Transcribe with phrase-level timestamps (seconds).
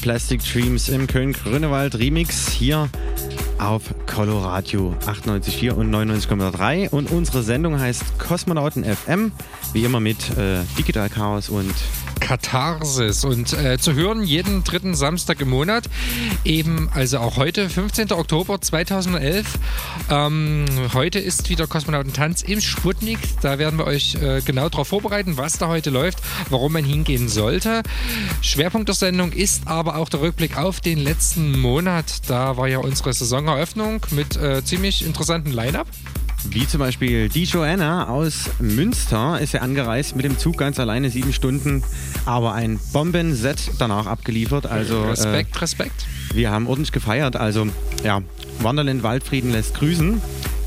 [0.00, 2.88] Plastic Dreams im Köln-Grünewald Remix hier
[3.58, 9.32] auf Coloradio 98,4 und 99,3 und unsere Sendung heißt Kosmonauten FM,
[9.72, 11.74] wie immer mit äh, Digital Chaos und
[12.20, 15.84] Katharsis und äh, zu hören jeden dritten Samstag im Monat.
[16.44, 18.12] Eben, also auch heute, 15.
[18.12, 19.46] Oktober 2011.
[20.10, 20.64] Ähm,
[20.94, 23.18] heute ist wieder Kosmonautentanz im Sputnik.
[23.42, 27.28] Da werden wir euch äh, genau darauf vorbereiten, was da heute läuft, warum man hingehen
[27.28, 27.82] sollte.
[28.40, 32.28] Schwerpunkt der Sendung ist aber auch der Rückblick auf den letzten Monat.
[32.28, 35.88] Da war ja unsere Saisoneröffnung mit äh, ziemlich interessanten Line-Up.
[36.44, 41.10] Wie zum Beispiel die Joanna aus Münster ist ja angereist mit dem Zug ganz alleine
[41.10, 41.82] sieben Stunden,
[42.26, 44.66] aber ein Bombenset danach abgeliefert.
[44.66, 46.06] Also Respekt, äh, Respekt.
[46.32, 47.36] Wir haben ordentlich gefeiert.
[47.36, 47.66] Also
[48.04, 48.22] ja,
[48.60, 50.20] Wanderland Waldfrieden lässt grüßen.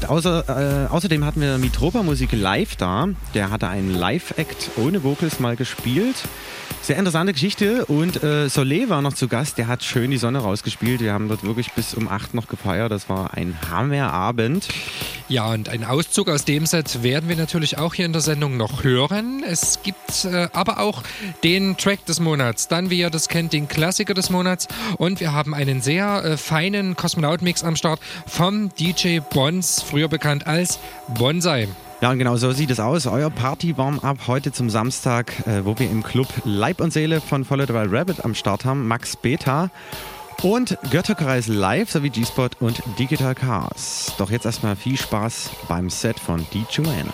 [0.08, 3.10] Außer, äh, außerdem hatten wir Mitropa Musik live da.
[3.34, 6.16] Der hatte einen Live-Act ohne Vocals mal gespielt.
[6.92, 10.40] Sehr interessante Geschichte und äh, Soleil war noch zu Gast, der hat schön die Sonne
[10.40, 11.00] rausgespielt.
[11.00, 12.92] Wir haben dort wirklich bis um 8 noch gefeiert.
[12.92, 14.68] Das war ein Hammerabend.
[15.30, 18.58] Ja, und einen Auszug aus dem Set werden wir natürlich auch hier in der Sendung
[18.58, 19.42] noch hören.
[19.48, 21.02] Es gibt äh, aber auch
[21.46, 25.32] den Track des Monats, dann, wie ihr das kennt, den Klassiker des Monats und wir
[25.32, 30.78] haben einen sehr äh, feinen Kosmonaut-Mix am Start vom DJ Bons, früher bekannt als
[31.08, 31.70] Bonsai.
[32.02, 33.06] Ja, und genau so sieht es aus.
[33.06, 37.68] Euer Party-Warm-Up heute zum Samstag, äh, wo wir im Club Leib und Seele von Follow
[37.68, 39.70] the Wild Rabbit am Start haben, Max Beta
[40.42, 44.14] und Götterkreis Live sowie G-Spot und Digital Cars.
[44.18, 47.14] Doch jetzt erstmal viel Spaß beim Set von Die Joanna.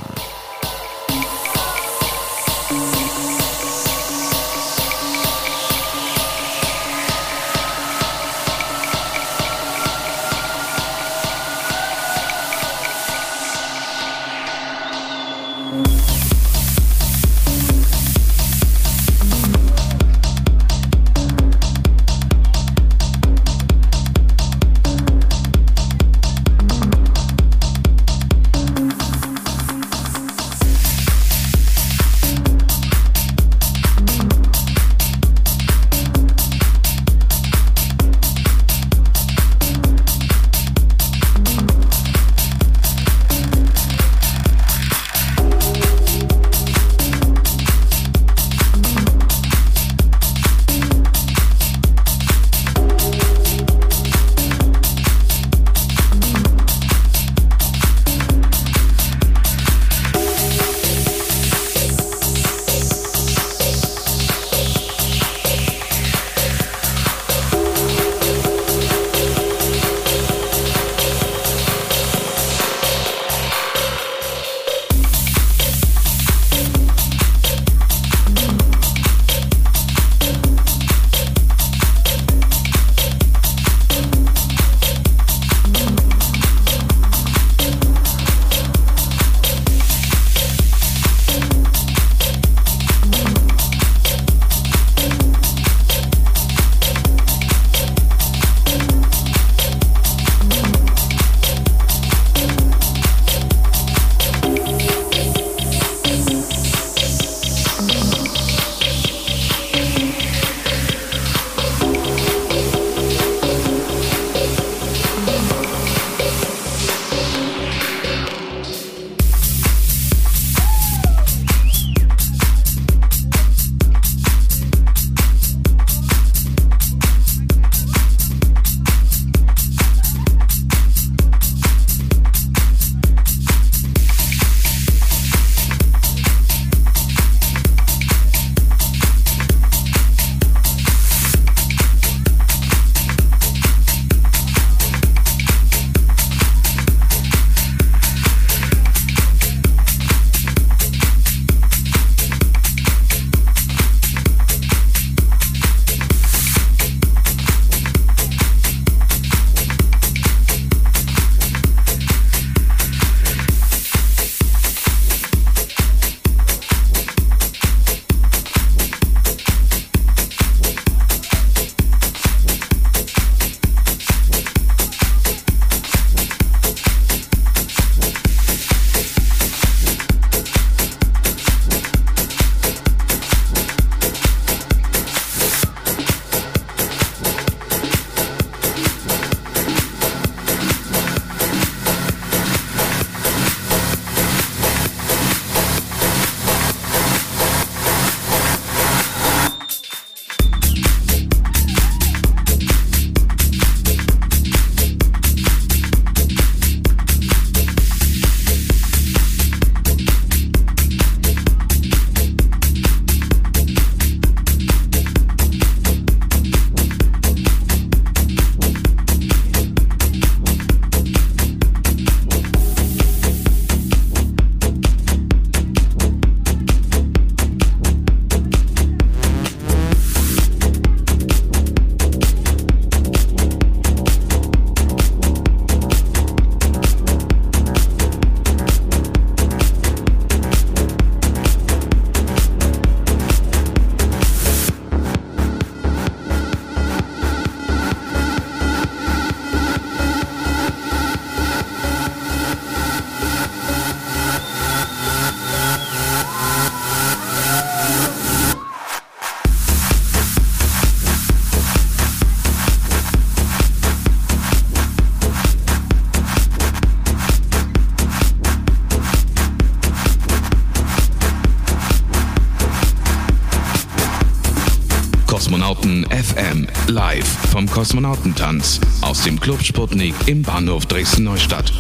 [277.77, 281.71] Kosmonautentanz aus dem Club Sputnik im Bahnhof Dresden-Neustadt.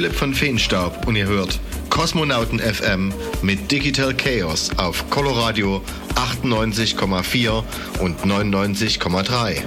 [0.00, 5.82] Philipp von Feenstaub und ihr hört Kosmonauten FM mit Digital Chaos auf Coloradio
[6.14, 7.62] 98,4
[7.98, 9.62] und 99,3.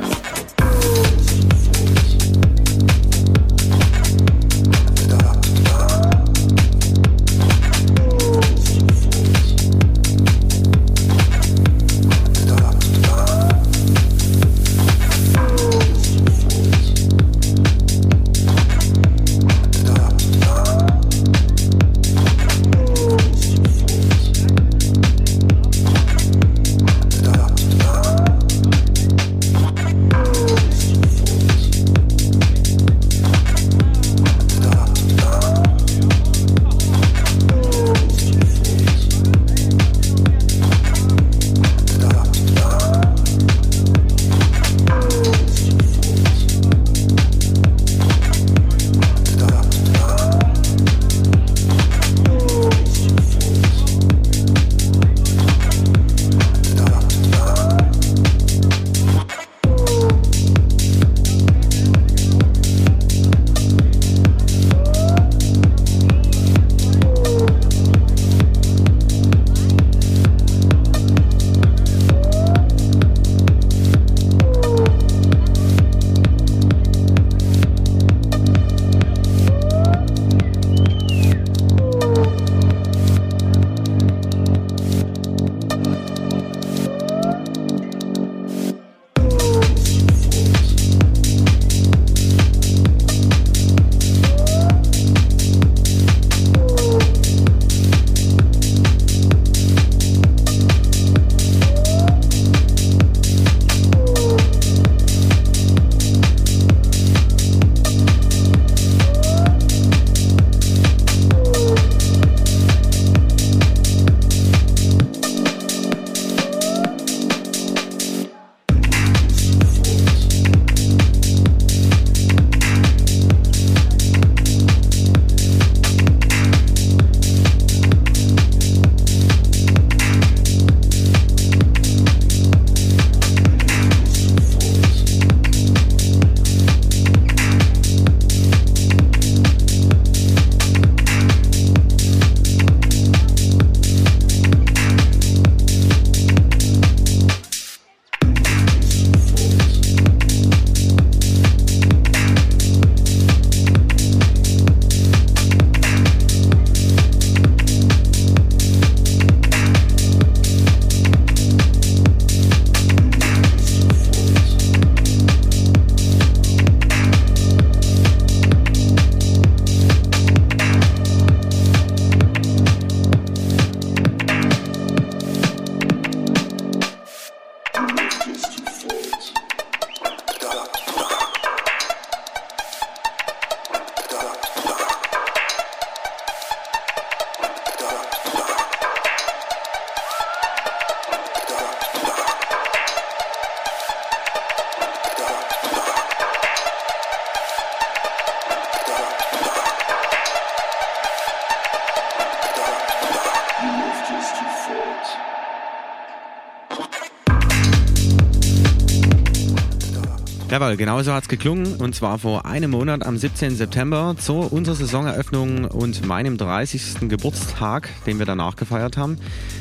[210.63, 211.75] Jawohl, genau so hat es geklungen.
[211.75, 213.58] Und zwar vor einem Monat am 17.
[213.58, 217.10] September zu unserer Saisoneröffnung und meinem 30.
[217.10, 219.17] Geburtstag, den wir danach gefeiert haben.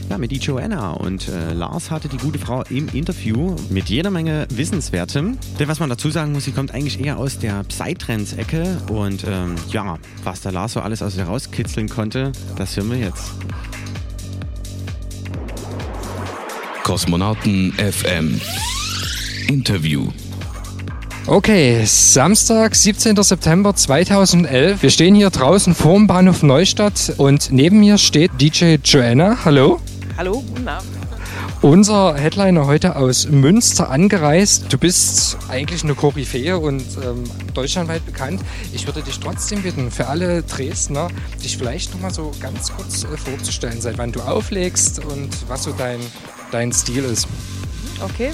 [0.09, 0.93] Ja, mit die Joanna.
[0.93, 5.39] Und äh, Lars hatte die gute Frau im Interview mit jeder Menge Wissenswertem.
[5.59, 8.77] Denn was man dazu sagen muss, sie kommt eigentlich eher aus der Psytrance-Ecke.
[8.89, 12.99] Und ähm, ja, was der Lars so alles aus ihr rauskitzeln konnte, das hören wir
[12.99, 13.33] jetzt.
[16.85, 18.41] Kosmonauten FM
[19.49, 20.09] Interview
[21.27, 23.23] Okay, Samstag, 17.
[23.23, 24.83] September 2011.
[24.83, 29.39] Wir stehen hier draußen vorm Bahnhof Neustadt und neben mir steht DJ Joanna.
[29.45, 29.81] Hallo.
[30.17, 30.91] Hallo, guten Abend.
[31.63, 34.73] Unser Headliner heute aus Münster angereist.
[34.73, 37.23] Du bist eigentlich eine Koryphäe und ähm,
[37.55, 38.41] deutschlandweit bekannt.
[38.73, 41.07] Ich würde dich trotzdem bitten, für alle Dresdner,
[41.43, 45.73] dich vielleicht nochmal so ganz kurz äh, vorzustellen, seit wann du auflegst und was so
[45.73, 46.01] dein,
[46.51, 47.29] dein Stil ist.
[48.05, 48.33] Okay,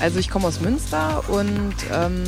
[0.00, 2.24] also ich komme aus Münster und ähm,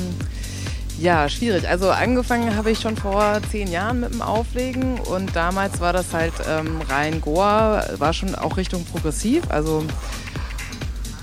[0.99, 1.67] ja, schwierig.
[1.69, 6.13] Also angefangen habe ich schon vor zehn Jahren mit dem Auflegen und damals war das
[6.13, 9.85] halt ähm, rein Goa, war schon auch Richtung progressiv, also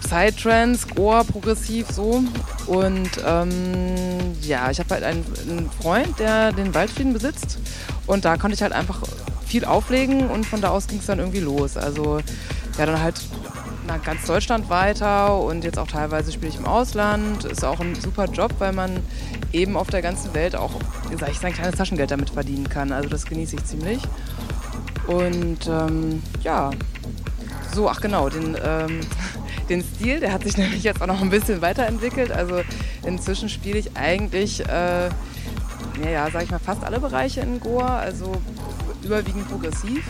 [0.02, 2.24] Psytrance, Goa, progressiv so.
[2.66, 3.96] Und ähm,
[4.42, 7.60] ja, ich habe halt einen, einen Freund, der den Waldfrieden besitzt
[8.08, 9.02] und da konnte ich halt einfach
[9.46, 11.78] viel auflegen und von da aus ging es dann irgendwie los.
[11.78, 12.20] Also
[12.78, 13.16] ja, dann halt
[13.88, 17.46] nach ganz Deutschland weiter und jetzt auch teilweise spiele ich im Ausland.
[17.46, 19.00] Ist auch ein super Job, weil man
[19.54, 20.72] eben auf der ganzen Welt auch,
[21.18, 22.92] sag ich, sein kleines Taschengeld damit verdienen kann.
[22.92, 24.02] Also das genieße ich ziemlich.
[25.08, 26.72] Und ähm, ja,
[27.74, 29.00] so, ach genau, den, ähm,
[29.70, 32.32] den Stil, der hat sich nämlich jetzt auch noch ein bisschen weiterentwickelt.
[32.32, 32.62] Also
[33.06, 35.08] inzwischen spiele ich eigentlich, äh,
[36.12, 38.34] ja, sag ich mal, fast alle Bereiche in Goa, also
[39.02, 40.04] überwiegend progressiv.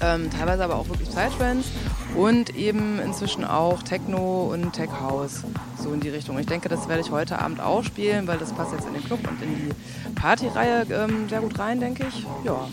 [0.00, 1.70] Ähm, teilweise aber auch wirklich Psytrance
[2.14, 5.44] und eben inzwischen auch Techno und Tech House,
[5.82, 6.38] so in die Richtung.
[6.38, 9.04] Ich denke, das werde ich heute Abend auch spielen, weil das passt jetzt in den
[9.04, 12.26] Club und in die Partyreihe ähm, sehr gut rein, denke ich.
[12.44, 12.68] Ja.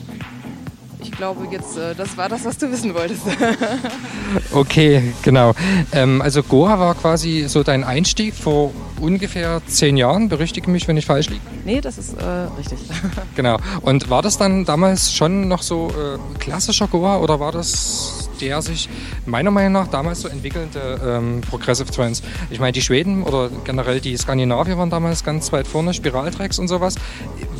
[1.06, 3.22] Ich glaube, jetzt, äh, das war das, was du wissen wolltest.
[4.52, 5.54] okay, genau.
[5.92, 10.30] Ähm, also Goa war quasi so dein Einstieg vor ungefähr zehn Jahren.
[10.30, 11.42] Berichtige mich, wenn ich falsch liege.
[11.64, 12.26] Nee, das ist äh,
[12.58, 12.80] richtig.
[13.36, 13.60] genau.
[13.82, 18.62] Und war das dann damals schon noch so äh, klassischer Goa oder war das der
[18.62, 18.90] sich
[19.26, 22.22] meiner Meinung nach damals so entwickelnde ähm, Progressive Trends.
[22.50, 26.68] Ich meine, die Schweden oder generell die Skandinavier waren damals ganz weit vorne, Spiraltracks und
[26.68, 26.96] sowas.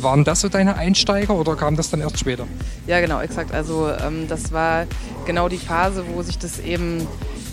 [0.00, 2.46] Waren das so deine Einsteiger oder kam das dann erst später?
[2.86, 3.52] Ja, genau, exakt.
[3.52, 4.86] Also ähm, das war
[5.26, 7.06] genau die Phase, wo sich das eben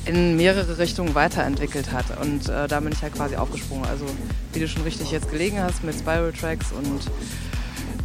[0.05, 2.05] in mehrere Richtungen weiterentwickelt hat.
[2.21, 3.85] Und äh, da bin ich halt quasi aufgesprungen.
[3.85, 4.05] Also
[4.51, 7.01] wie du schon richtig jetzt gelegen hast mit Spiral Tracks und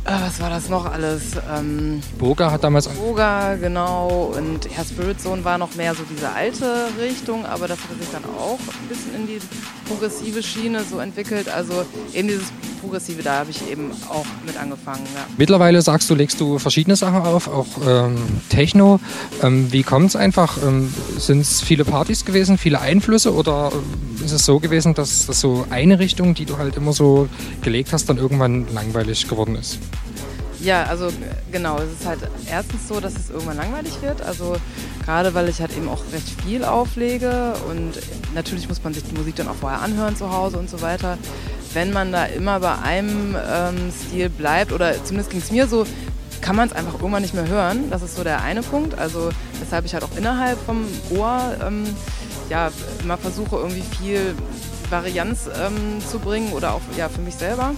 [0.04, 1.32] äh, was war das noch alles?
[1.54, 2.88] Ähm, Boga hat damals.
[2.88, 4.32] Boga, genau.
[4.36, 8.10] Und ja, Spirit Zone war noch mehr so diese alte Richtung, aber das hat sich
[8.10, 9.40] dann auch ein bisschen in die
[9.88, 11.48] progressive Schiene so entwickelt.
[11.48, 15.02] Also eben dieses Progressive, da habe ich eben auch mit angefangen.
[15.14, 15.26] Ja.
[15.36, 18.16] Mittlerweile sagst du, legst du verschiedene Sachen auf, auch ähm,
[18.48, 19.00] Techno.
[19.42, 20.58] Ähm, wie kommt es einfach?
[20.62, 25.26] Ähm, Sind es viele Partys gewesen, viele Einflüsse oder ähm, ist es so gewesen, dass
[25.26, 27.28] das so eine Richtung, die du halt immer so
[27.62, 29.78] gelegt hast, dann irgendwann langweilig geworden ist?
[30.60, 31.08] Ja, also
[31.52, 34.22] genau, es ist halt erstens so, dass es irgendwann langweilig wird.
[34.22, 34.56] Also
[35.04, 37.92] gerade weil ich halt eben auch recht viel auflege und
[38.34, 41.16] natürlich muss man sich die Musik dann auch vorher anhören zu Hause und so weiter.
[41.74, 45.86] Wenn man da immer bei einem ähm, Stil bleibt, oder zumindest ging es mir so,
[46.40, 47.90] kann man es einfach irgendwann nicht mehr hören.
[47.90, 48.98] Das ist so der eine Punkt.
[48.98, 51.84] Also weshalb ich halt auch innerhalb vom Ohr ähm,
[52.48, 52.70] ja,
[53.02, 54.34] immer versuche irgendwie viel
[54.90, 57.74] Varianz ähm, zu bringen oder auch ja, für mich selber.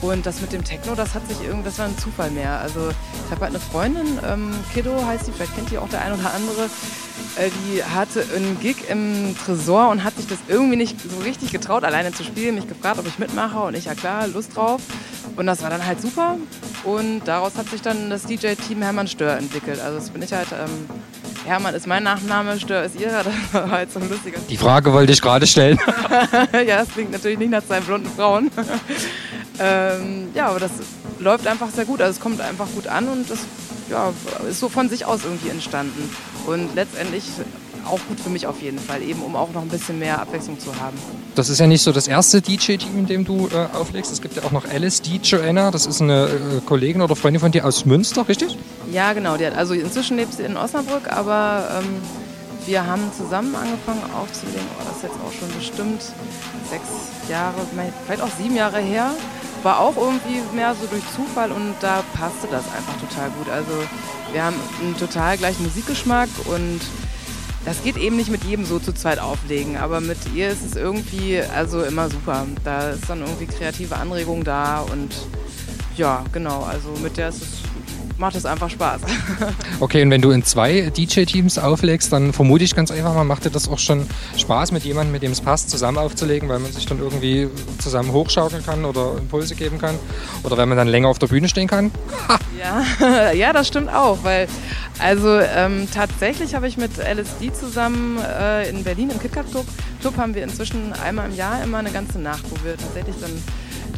[0.00, 2.60] Und das mit dem Techno, das hat sich irgendwie, das war ein Zufall mehr.
[2.60, 6.02] Also ich habe halt eine Freundin, ähm, Kiddo heißt sie, vielleicht kennt die auch der
[6.02, 6.64] ein oder andere,
[7.36, 11.50] äh, die hatte einen Gig im Tresor und hat sich das irgendwie nicht so richtig
[11.50, 14.80] getraut, alleine zu spielen, mich gefragt, ob ich mitmache und ich, ja klar, Lust drauf.
[15.36, 16.36] Und das war dann halt super.
[16.84, 19.80] Und daraus hat sich dann das DJ-Team Hermann Stör entwickelt.
[19.80, 20.88] Also das bin ich halt, ähm,
[21.44, 24.38] Hermann ist mein Nachname, Stör ist ihrer, das war halt so ein lustiger.
[24.48, 25.78] Die Frage wollte ich gerade stellen.
[26.52, 28.50] ja, das klingt natürlich nicht nach zwei blonden Frauen.
[29.60, 30.70] Ähm, ja, aber das
[31.18, 32.00] läuft einfach sehr gut.
[32.00, 33.38] Also es kommt einfach gut an und das
[33.90, 34.12] ja,
[34.48, 36.10] ist so von sich aus irgendwie entstanden.
[36.46, 37.24] Und letztendlich
[37.86, 40.58] auch gut für mich auf jeden Fall, eben um auch noch ein bisschen mehr Abwechslung
[40.58, 40.96] zu haben.
[41.34, 44.12] Das ist ja nicht so das erste DJ-Team, in dem du äh, auflegst.
[44.12, 45.20] Es gibt ja auch noch Alice D.
[45.22, 48.58] Joanna, das ist eine äh, Kollegin oder Freundin von dir aus Münster, richtig?
[48.92, 49.36] Ja, genau.
[49.36, 52.02] Die hat, also inzwischen lebt sie in Osnabrück, aber ähm,
[52.66, 54.60] wir haben zusammen angefangen aufzulegen.
[54.78, 56.02] Oh, das ist jetzt auch schon bestimmt
[56.70, 57.54] sechs Jahre,
[58.04, 59.12] vielleicht auch sieben Jahre her
[59.62, 63.48] war auch irgendwie mehr so durch Zufall und da passte das einfach total gut.
[63.50, 63.72] Also
[64.32, 66.80] wir haben einen total gleichen Musikgeschmack und
[67.64, 70.76] das geht eben nicht mit jedem so zu zweit auflegen, aber mit ihr ist es
[70.76, 72.46] irgendwie also immer super.
[72.64, 75.14] Da ist dann irgendwie kreative Anregung da und
[75.96, 77.48] ja, genau, also mit der ist es
[78.18, 79.00] macht es einfach Spaß.
[79.80, 83.44] Okay, und wenn du in zwei DJ-Teams auflegst, dann vermute ich ganz einfach mal, macht
[83.44, 86.72] dir das auch schon Spaß, mit jemandem, mit dem es passt, zusammen aufzulegen, weil man
[86.72, 89.94] sich dann irgendwie zusammen hochschaukeln kann oder Impulse geben kann?
[90.42, 91.92] Oder wenn man dann länger auf der Bühne stehen kann?
[92.58, 94.48] Ja, ja das stimmt auch, weil
[94.98, 99.66] also ähm, tatsächlich habe ich mit LSD zusammen äh, in Berlin im KitKat Club,
[100.00, 103.30] Club haben wir inzwischen einmal im Jahr immer eine ganze Nacht, wo wir tatsächlich dann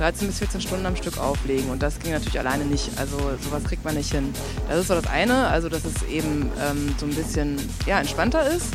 [0.00, 1.70] 13 bis 14 Stunden am Stück auflegen.
[1.70, 2.90] Und das ging natürlich alleine nicht.
[2.96, 4.32] Also sowas kriegt man nicht hin.
[4.68, 8.46] Das ist so das eine, also dass es eben ähm, so ein bisschen ja, entspannter
[8.50, 8.68] ist.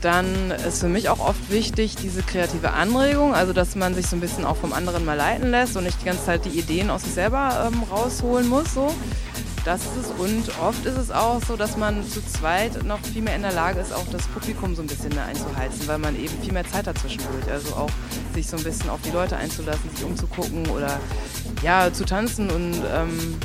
[0.00, 4.16] Dann ist für mich auch oft wichtig diese kreative Anregung, also dass man sich so
[4.16, 6.88] ein bisschen auch vom anderen mal leiten lässt und nicht die ganze Zeit die Ideen
[6.88, 8.72] aus sich selber ähm, rausholen muss.
[8.72, 8.94] So.
[9.64, 10.10] Das ist es.
[10.18, 13.52] Und oft ist es auch so, dass man zu zweit noch viel mehr in der
[13.52, 16.86] Lage ist, auch das Publikum so ein bisschen einzuheizen, weil man eben viel mehr Zeit
[16.86, 17.50] dazwischendurch.
[17.50, 17.90] Also auch
[18.34, 20.98] sich so ein bisschen auf die Leute einzulassen, sich umzugucken oder
[21.62, 23.38] ja, zu tanzen und ähm,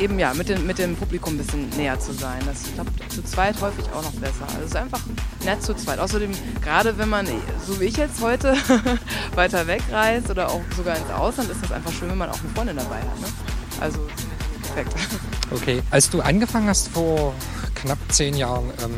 [0.00, 2.40] eben ja, mit, den, mit dem Publikum ein bisschen näher zu sein.
[2.46, 4.42] Das klappt zu zweit häufig auch noch besser.
[4.46, 5.00] Also es ist einfach
[5.44, 5.98] nett zu zweit.
[5.98, 7.26] Außerdem, gerade wenn man,
[7.66, 8.54] so wie ich jetzt heute,
[9.34, 12.48] weiter wegreist oder auch sogar ins Ausland, ist das einfach schön, wenn man auch eine
[12.54, 13.20] Freundin dabei hat.
[13.20, 13.26] Ne?
[13.80, 14.00] Also
[14.74, 14.94] perfekt.
[15.52, 17.34] Okay, als du angefangen hast vor
[17.74, 18.94] knapp zehn Jahren, ähm,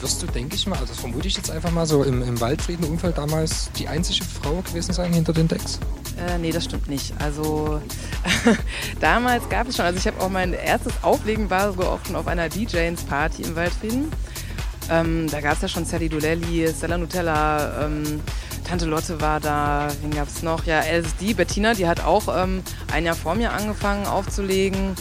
[0.00, 2.40] wirst du, denke ich mal, also das vermute ich jetzt einfach mal so, im, im
[2.40, 5.78] Waldfrieden-Umfeld damals die einzige Frau gewesen sein hinter den Decks?
[6.18, 7.14] Äh, nee, das stimmt nicht.
[7.20, 7.80] Also
[9.00, 12.26] damals gab es schon, also ich habe auch mein erstes Auflegen war auch schon auf
[12.26, 14.10] einer DJs-Party im Waldfrieden.
[14.90, 18.20] Ähm, da gab es ja schon Sally Dolelli, Stella Nutella, ähm,
[18.68, 20.64] Tante Lotte war da, wen gab es noch?
[20.64, 24.94] Ja, LSD, Bettina, die hat auch ähm, ein Jahr vor mir angefangen aufzulegen.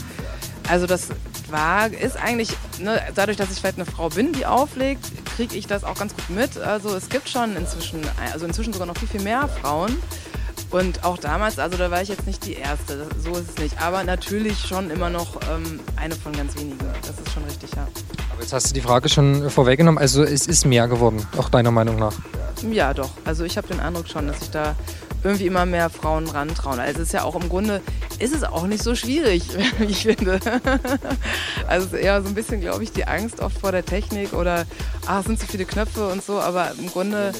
[0.69, 1.09] Also das
[1.49, 2.49] war, ist eigentlich,
[2.79, 6.15] ne, dadurch, dass ich vielleicht eine Frau bin, die auflegt, kriege ich das auch ganz
[6.15, 6.57] gut mit.
[6.57, 8.01] Also es gibt schon inzwischen,
[8.31, 9.97] also inzwischen sogar noch viel, viel mehr Frauen.
[10.69, 13.81] Und auch damals, also da war ich jetzt nicht die Erste, so ist es nicht.
[13.81, 16.79] Aber natürlich schon immer noch ähm, eine von ganz wenigen.
[17.01, 17.85] Das ist schon richtig, ja.
[18.31, 19.97] Aber jetzt hast du die Frage schon vorweggenommen.
[19.97, 22.13] Also es ist mehr geworden, auch deiner Meinung nach.
[22.63, 23.11] Ja, doch.
[23.25, 24.75] Also ich habe den Eindruck schon, dass sich da
[25.23, 26.79] irgendwie immer mehr Frauen rantrauen.
[26.79, 27.81] Also es ist ja auch im Grunde,
[28.19, 29.43] ist es auch nicht so schwierig,
[29.79, 30.39] wie ich finde.
[31.67, 34.65] Also eher so ein bisschen, glaube ich, die Angst oft vor der Technik oder,
[35.05, 36.39] ach, es sind zu viele Knöpfe und so.
[36.39, 37.33] Aber im Grunde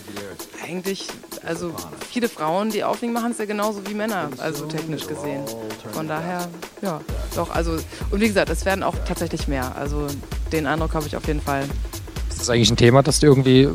[0.64, 1.08] eigentlich,
[1.46, 1.74] also
[2.10, 5.44] viele Frauen, die auflegen, machen es ja genauso wie Männer, also technisch gesehen.
[5.94, 6.48] Von daher,
[6.82, 7.00] ja,
[7.36, 7.52] doch.
[7.52, 7.78] Also,
[8.12, 9.76] und wie gesagt, es werden auch tatsächlich mehr.
[9.76, 10.08] Also
[10.52, 11.64] den Eindruck habe ich auf jeden Fall.
[12.38, 13.68] Ist das eigentlich ein Thema, das dir irgendwie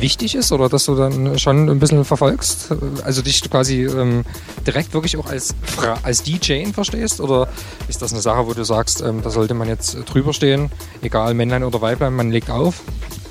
[0.00, 2.74] wichtig ist oder dass du dann schon ein bisschen verfolgst?
[3.04, 4.24] Also dich quasi ähm,
[4.66, 5.54] direkt wirklich auch als,
[6.02, 7.20] als DJ verstehst?
[7.20, 7.46] Oder
[7.86, 11.34] ist das eine Sache, wo du sagst, ähm, da sollte man jetzt drüber stehen, egal
[11.34, 12.82] Männlein oder Weiblein, man legt auf?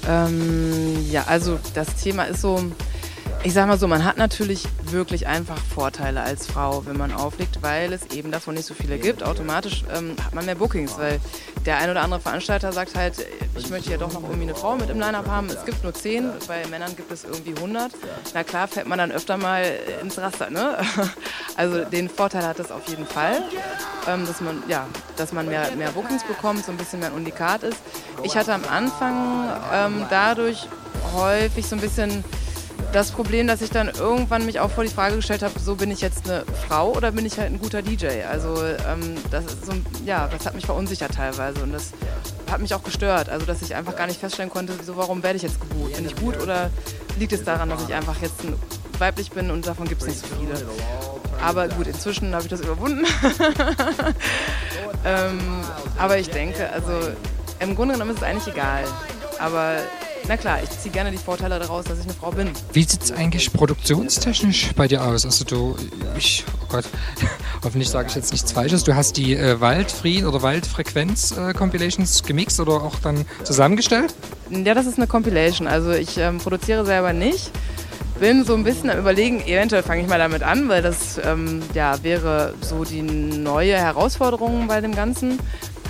[0.07, 2.57] Ähm, ja, also das Thema ist so,
[3.45, 7.61] ich sag mal so, man hat natürlich wirklich einfach Vorteile als Frau, wenn man auflegt,
[7.61, 9.21] weil es eben davon nicht so viele gibt.
[9.21, 11.19] Automatisch ähm, hat man mehr Bookings, weil
[11.63, 13.23] der ein oder andere Veranstalter sagt halt,
[13.55, 15.47] ich möchte ja doch noch irgendwie eine Frau mit im Line-Up haben.
[15.47, 17.91] Es gibt nur zehn, bei Männern gibt es irgendwie 100.
[18.33, 19.63] Na klar, fällt man dann öfter mal
[20.01, 20.49] ins Raster.
[20.49, 20.77] Ne?
[21.57, 23.41] Also den Vorteil hat es auf jeden Fall,
[24.09, 27.15] ähm, dass man, ja, dass man mehr, mehr Bookings bekommt, so ein bisschen mehr ein
[27.15, 27.77] Unikat ist.
[28.23, 30.67] Ich hatte am Anfang ähm, dadurch
[31.13, 32.25] häufig so ein bisschen
[32.95, 35.91] das Problem, dass ich dann irgendwann mich auch vor die Frage gestellt habe, so bin
[35.91, 38.23] ich jetzt eine Frau oder bin ich halt ein guter DJ?
[38.29, 39.73] Also ähm, das ist so,
[40.05, 41.91] ja, das hat mich verunsichert teilweise und das
[42.49, 43.27] hat mich auch gestört.
[43.27, 45.97] Also dass ich einfach gar nicht feststellen konnte, so warum werde ich jetzt gebucht?
[45.97, 46.69] Bin ich gut oder
[47.19, 48.39] liegt es daran, dass ich einfach jetzt
[48.97, 50.53] weiblich bin und davon gibt es nicht so viele?
[51.43, 53.05] Aber gut, inzwischen habe ich das überwunden.
[55.05, 55.39] ähm,
[55.97, 56.91] aber ich denke, also
[57.59, 58.85] im Grunde genommen ist es eigentlich egal.
[59.37, 59.79] Aber
[60.27, 62.49] na klar, ich ziehe gerne die Vorteile daraus, dass ich eine Frau bin.
[62.73, 65.25] Wie sieht es eigentlich produktionstechnisch bei dir aus?
[65.25, 65.75] Also du,
[66.17, 66.85] ich, oh Gott,
[67.63, 68.83] hoffentlich sage ich jetzt nichts Falsches.
[68.83, 74.15] Du hast die äh, Waldfrieden oder Waldfrequenz-Compilations äh, gemixt oder auch dann zusammengestellt?
[74.49, 75.67] Ja, das ist eine Compilation.
[75.67, 77.51] Also ich ähm, produziere selber nicht.
[78.19, 81.61] Bin so ein bisschen am überlegen, eventuell fange ich mal damit an, weil das ähm,
[81.73, 85.37] ja, wäre so die neue Herausforderung bei dem Ganzen.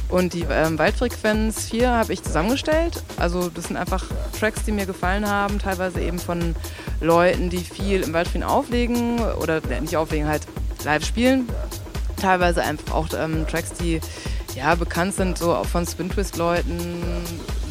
[0.09, 3.03] Und die ähm, Waldfrequenz 4 habe ich zusammengestellt.
[3.17, 4.05] Also das sind einfach
[4.39, 6.55] Tracks, die mir gefallen haben, teilweise eben von
[7.01, 10.43] Leuten, die viel im Waldfrieden auflegen oder äh, nicht auflegen, halt
[10.83, 11.49] live spielen.
[12.21, 13.99] Teilweise einfach auch ähm, Tracks, die
[14.55, 17.01] ja bekannt sind, so auch von Spin Twist Leuten.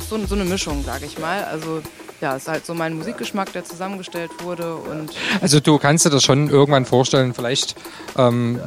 [0.09, 1.45] So, so eine Mischung, sage ich mal.
[1.45, 1.81] Also
[2.21, 4.77] ja, ist halt so mein Musikgeschmack, der zusammengestellt wurde.
[4.77, 7.75] Und also du kannst dir das schon irgendwann vorstellen, vielleicht
[8.17, 8.61] ähm,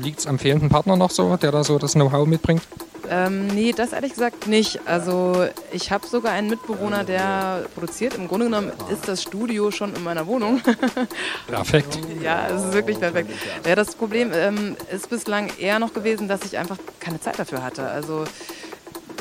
[0.00, 2.62] liegt es am fehlenden Partner noch so, der da so das Know-how mitbringt?
[3.10, 4.80] Ähm, nee, das ehrlich gesagt nicht.
[4.86, 8.14] Also ich habe sogar einen Mitbewohner, der produziert.
[8.14, 10.60] Im Grunde genommen ist das Studio schon in meiner Wohnung.
[11.46, 11.98] Perfekt.
[12.22, 13.30] ja, es ist wirklich perfekt.
[13.66, 17.62] Ja, das Problem ähm, ist bislang eher noch gewesen, dass ich einfach keine Zeit dafür
[17.62, 17.86] hatte.
[17.86, 18.24] Also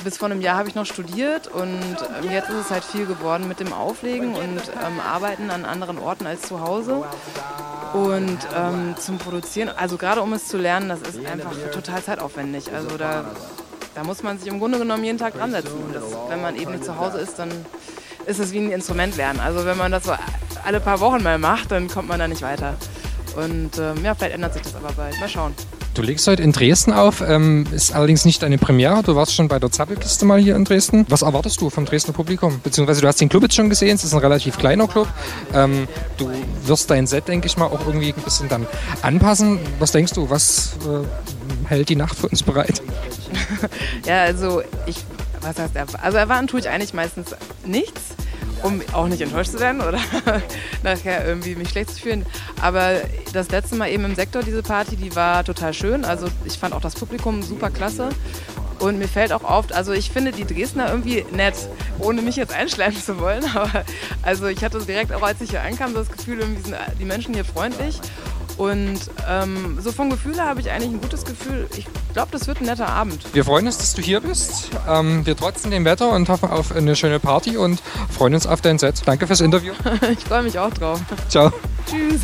[0.03, 3.05] bis vor einem Jahr habe ich noch studiert und ähm, jetzt ist es halt viel
[3.05, 7.03] geworden mit dem Auflegen und ähm, Arbeiten an anderen Orten als zu Hause.
[7.93, 12.73] Und ähm, zum Produzieren, also gerade um es zu lernen, das ist einfach total zeitaufwendig.
[12.73, 13.25] Also da,
[13.95, 15.71] da muss man sich im Grunde genommen jeden Tag dran setzen.
[15.93, 17.49] Das, wenn man eben nicht zu Hause ist, dann
[18.25, 19.39] ist es wie ein Instrument lernen.
[19.39, 20.13] Also wenn man das so
[20.65, 22.75] alle paar Wochen mal macht, dann kommt man da nicht weiter.
[23.35, 25.19] Und ähm, ja, vielleicht ändert sich das aber bald.
[25.19, 25.53] Mal schauen.
[25.93, 29.03] Du legst heute in Dresden auf, ähm, ist allerdings nicht deine Premiere.
[29.03, 31.05] Du warst schon bei der Zappelkiste mal hier in Dresden.
[31.09, 32.59] Was erwartest du vom Dresdner Publikum?
[32.63, 35.07] Beziehungsweise du hast den Club jetzt schon gesehen, es ist ein relativ kleiner Club.
[35.53, 36.31] Ähm, du
[36.65, 38.65] wirst dein Set, denke ich mal, auch irgendwie ein bisschen dann
[39.03, 39.59] anpassen.
[39.77, 42.81] Was denkst du, was äh, hält die Nacht für uns bereit?
[44.07, 44.97] ja, also ich,
[45.41, 48.15] was heißt, also erwarten tue ich eigentlich meistens nichts
[48.63, 49.99] um auch nicht enttäuscht zu werden oder
[50.84, 52.26] nachher irgendwie mich schlecht zu fühlen.
[52.62, 53.02] Aber
[53.34, 56.06] das letzte Mal eben im Sektor, diese Party, die war total schön.
[56.06, 58.10] Also ich fand auch das Publikum super klasse.
[58.80, 61.56] Und mir fällt auch oft, also ich finde die Dresdner irgendwie nett,
[61.99, 63.43] ohne mich jetzt einschleimen zu wollen.
[63.54, 63.86] Aber
[64.23, 67.34] also ich hatte direkt auch, als ich hier ankam, das Gefühl, irgendwie sind die Menschen
[67.34, 67.99] hier freundlich.
[68.57, 71.67] Und ähm, so vom Gefühl habe ich eigentlich ein gutes Gefühl.
[71.75, 73.21] Ich glaube, das wird ein netter Abend.
[73.33, 74.69] Wir freuen uns, dass du hier bist.
[74.87, 78.61] Ähm, wir trotzen dem Wetter und hoffen auf eine schöne Party und freuen uns auf
[78.61, 79.01] dein Set.
[79.05, 79.73] Danke fürs Interview.
[80.11, 80.99] ich freue mich auch drauf.
[81.29, 81.51] Ciao.
[81.89, 82.21] Tschüss.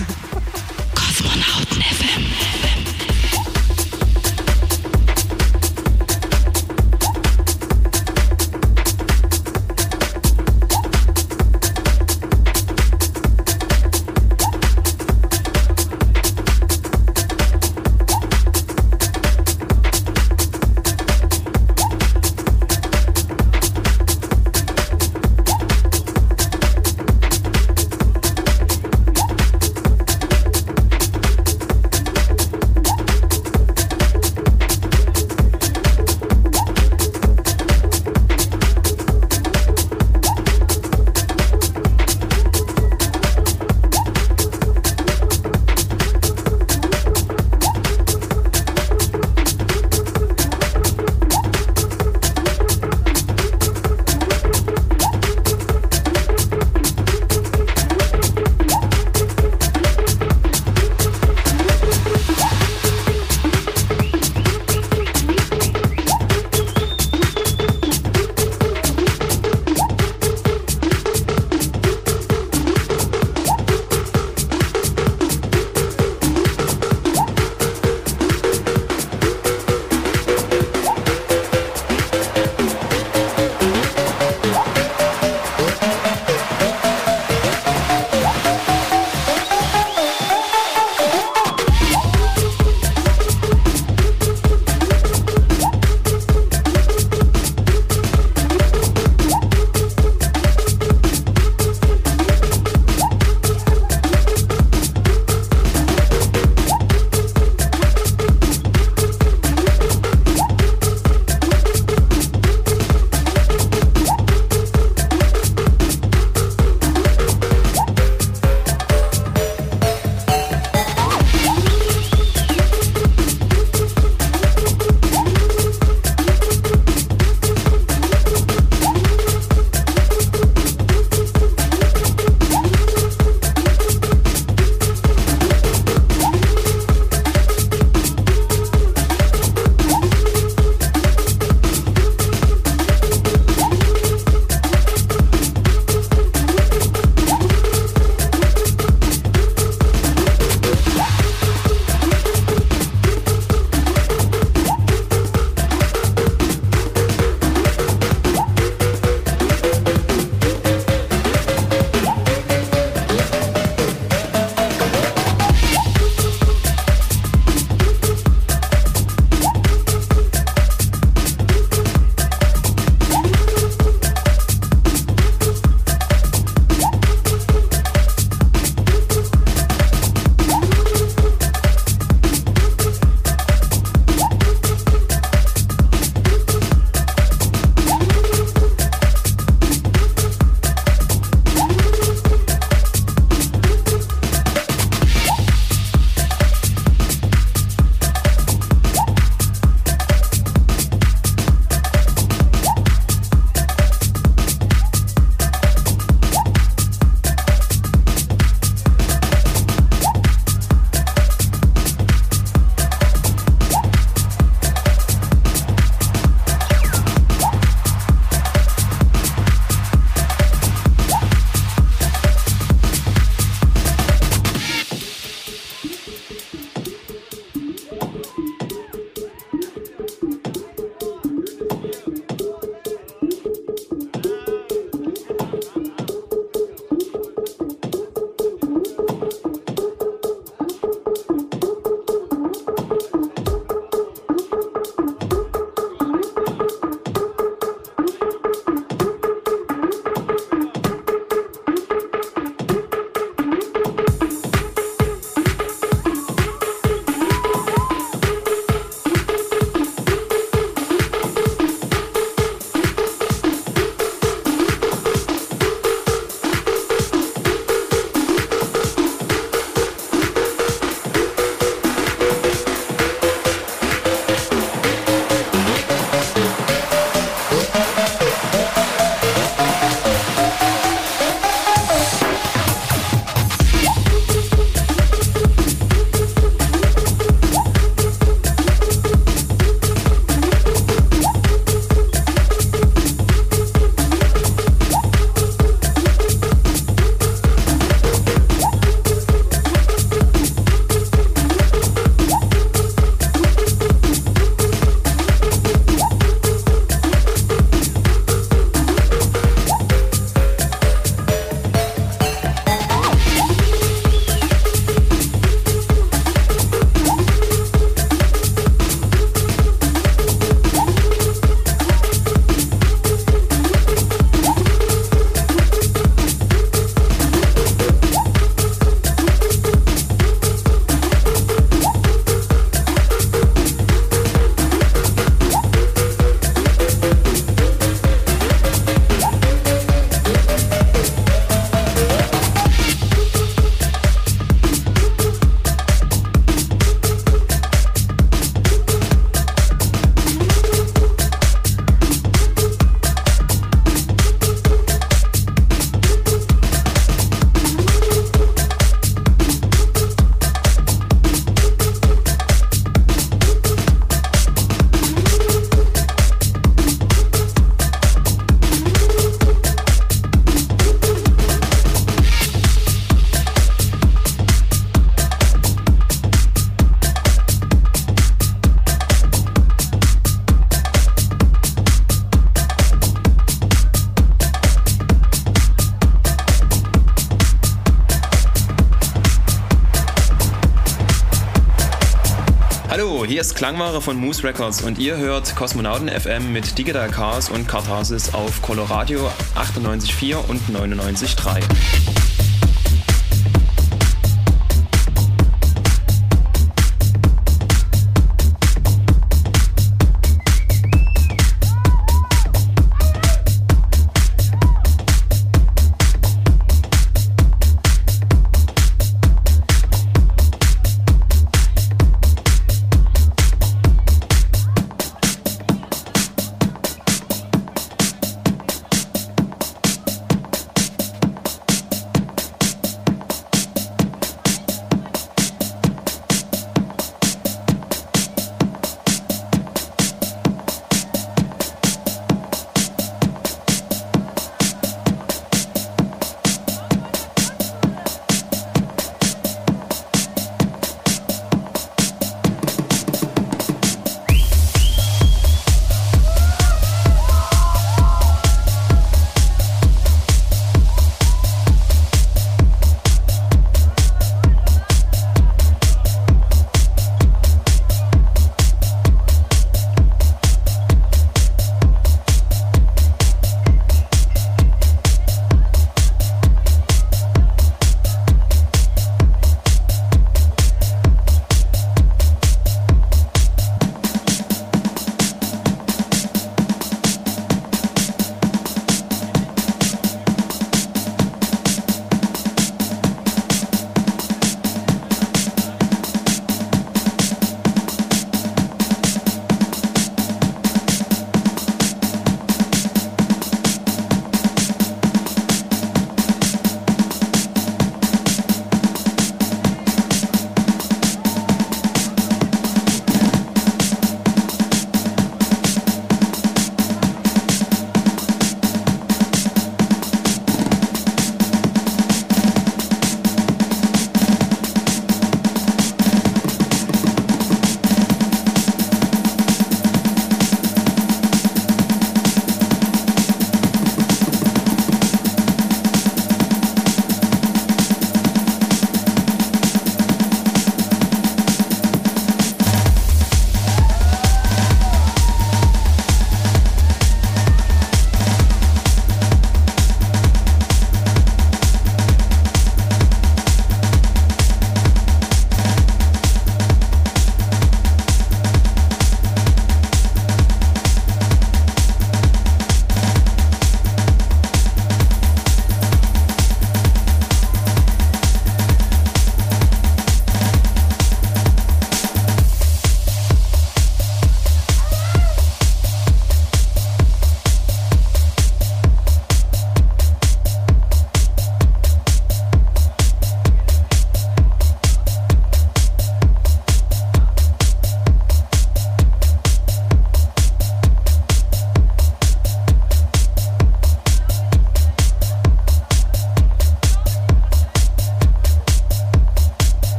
[393.59, 398.61] Klangware von Moose Records und ihr hört Kosmonauten FM mit Digital Chaos und Katharsis auf
[398.61, 401.61] Coloradio 98.4 und 99.3.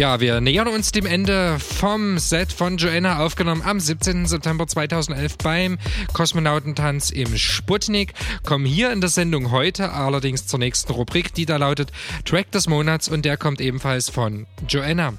[0.00, 4.24] Ja, wir nähern uns dem Ende vom Set von Joanna, aufgenommen am 17.
[4.24, 5.78] September 2011 beim
[6.14, 8.14] Kosmonautentanz im Sputnik.
[8.42, 11.92] Kommen hier in der Sendung heute allerdings zur nächsten Rubrik, die da lautet
[12.24, 15.18] Track des Monats und der kommt ebenfalls von Joanna.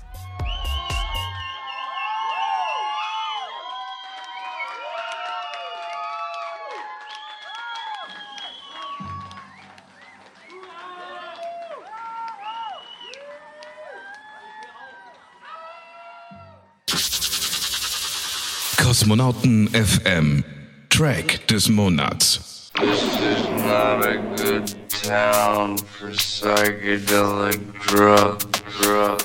[19.02, 20.44] Kosmonauten FM
[20.90, 22.70] Track des Monats.
[22.80, 28.40] This is not a good town for psychedelic drug,
[28.80, 29.20] drug,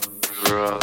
[0.45, 0.83] drug,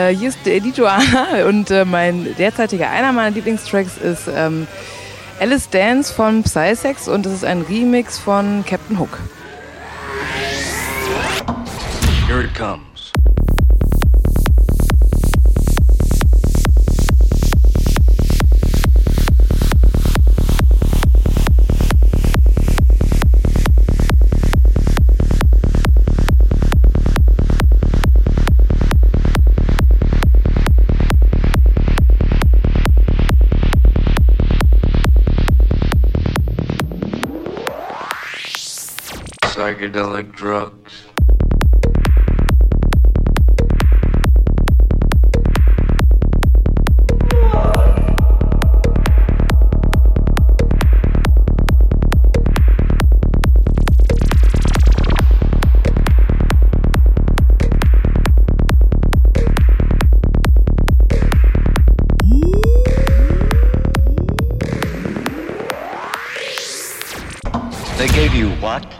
[0.00, 4.66] Äh, hier ist die Joanna und äh, mein derzeitiger einer meiner Lieblingstracks ist ähm,
[5.40, 9.18] Alice Dance von Psysex und das ist ein Remix von Captain Hook.
[12.28, 12.89] Here it comes.
[39.70, 41.04] Psychedelic drugs.
[67.98, 68.99] They gave you what?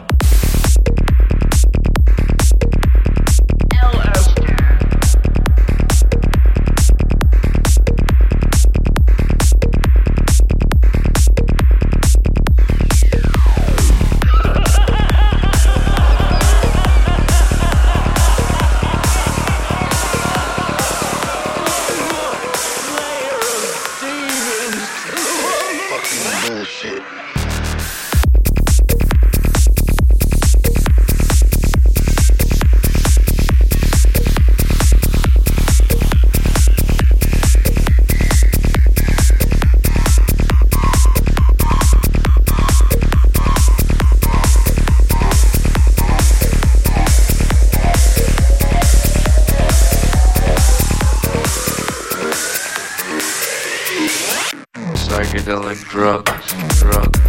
[55.45, 57.20] dealing drugs, drugs.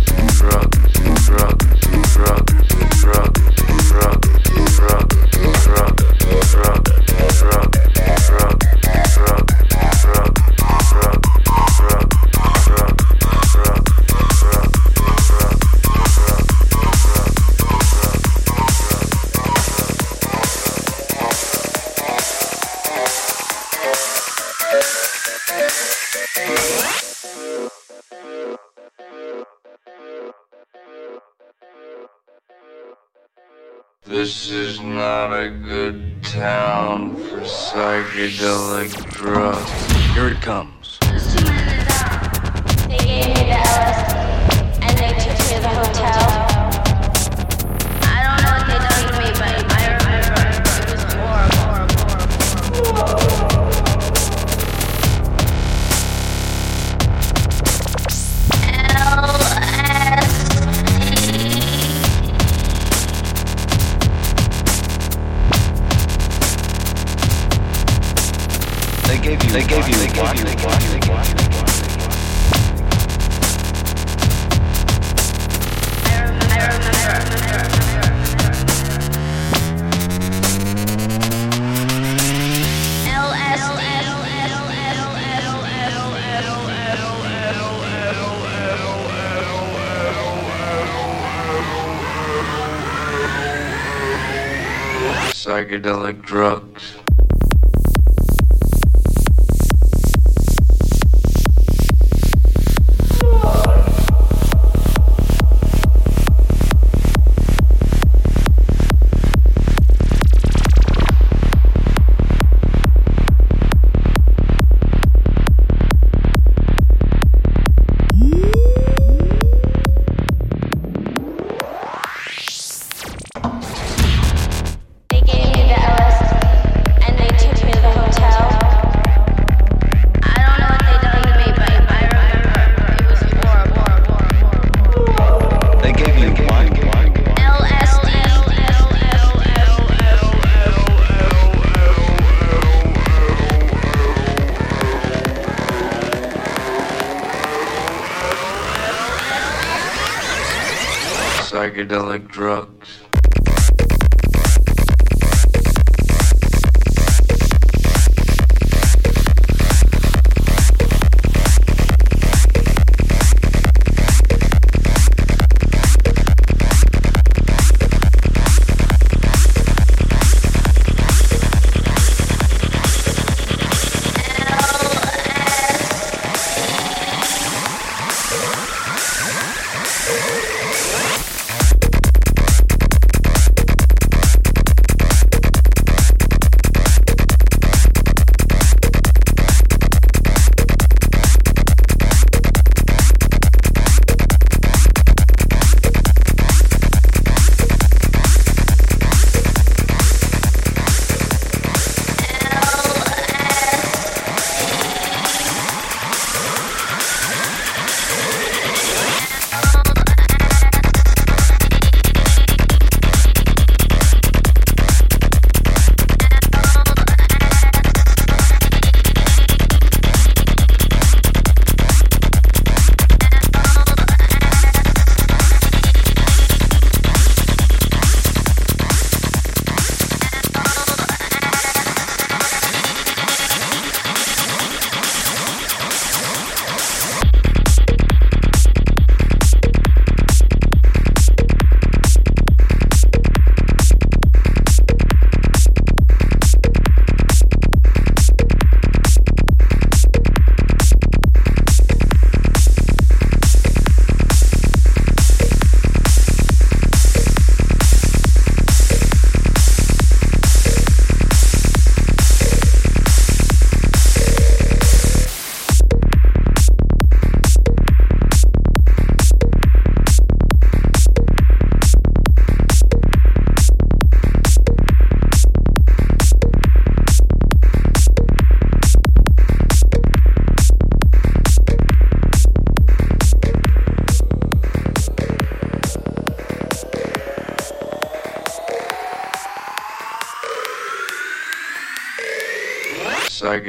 [38.41, 38.95] Drugs.
[40.15, 40.80] Here it comes.
[95.71, 97.00] Psychedelic drugs.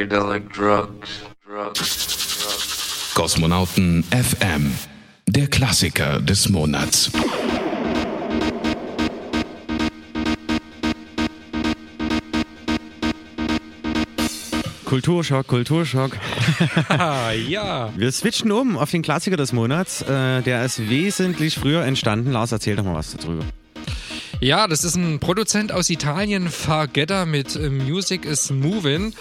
[0.02, 1.22] Psychedelic drugs.
[1.46, 2.06] Drugs.
[2.42, 3.14] Drugs.
[3.14, 4.72] Kosmonauten FM.
[5.28, 7.12] Der Klassiker des Monats.
[14.86, 16.18] Kulturschock, Kulturschock.
[17.48, 17.92] Ja.
[17.96, 20.02] Wir switchen um auf den Klassiker des Monats.
[20.02, 22.32] Äh, der ist wesentlich früher entstanden.
[22.32, 23.44] Lars, erzähl doch mal was darüber.
[24.42, 29.14] Ja, das ist ein Produzent aus Italien, Fargetta mit äh, Music is Moving.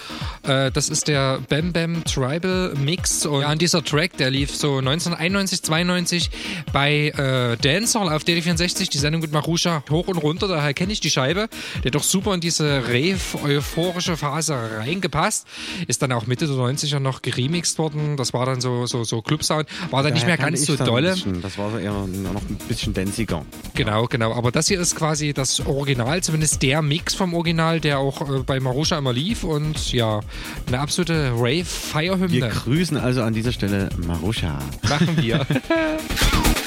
[0.44, 3.24] Äh, das ist der Bam Bam Tribal Mix.
[3.26, 6.30] Und ja, dieser Track, der lief so 1991, 92
[6.72, 10.48] bei äh, Dancehall auf DD64, die Sendung mit Marusha hoch und runter.
[10.48, 11.48] Daher kenne ich die Scheibe.
[11.82, 15.46] Der hat doch super in diese Rave-euphorische Phase reingepasst.
[15.86, 18.16] Ist dann auch Mitte der 90er noch geremixed worden.
[18.16, 19.68] Das war dann so, so, so Club-Sound.
[19.90, 21.14] War dann nicht mehr Daher ganz so dolle.
[21.42, 23.44] Das war so eher noch ein bisschen danziger.
[23.74, 24.32] Genau, genau.
[24.34, 28.42] Aber das hier ist quasi das Original, zumindest der Mix vom Original, der auch äh,
[28.42, 29.44] bei Marusha immer lief.
[29.44, 30.20] Und ja,
[30.66, 32.48] eine absolute Wir Rave-Feierhymne.
[32.48, 34.58] grüßen also an dieser Stelle Marusha.
[34.88, 35.46] Machen wir.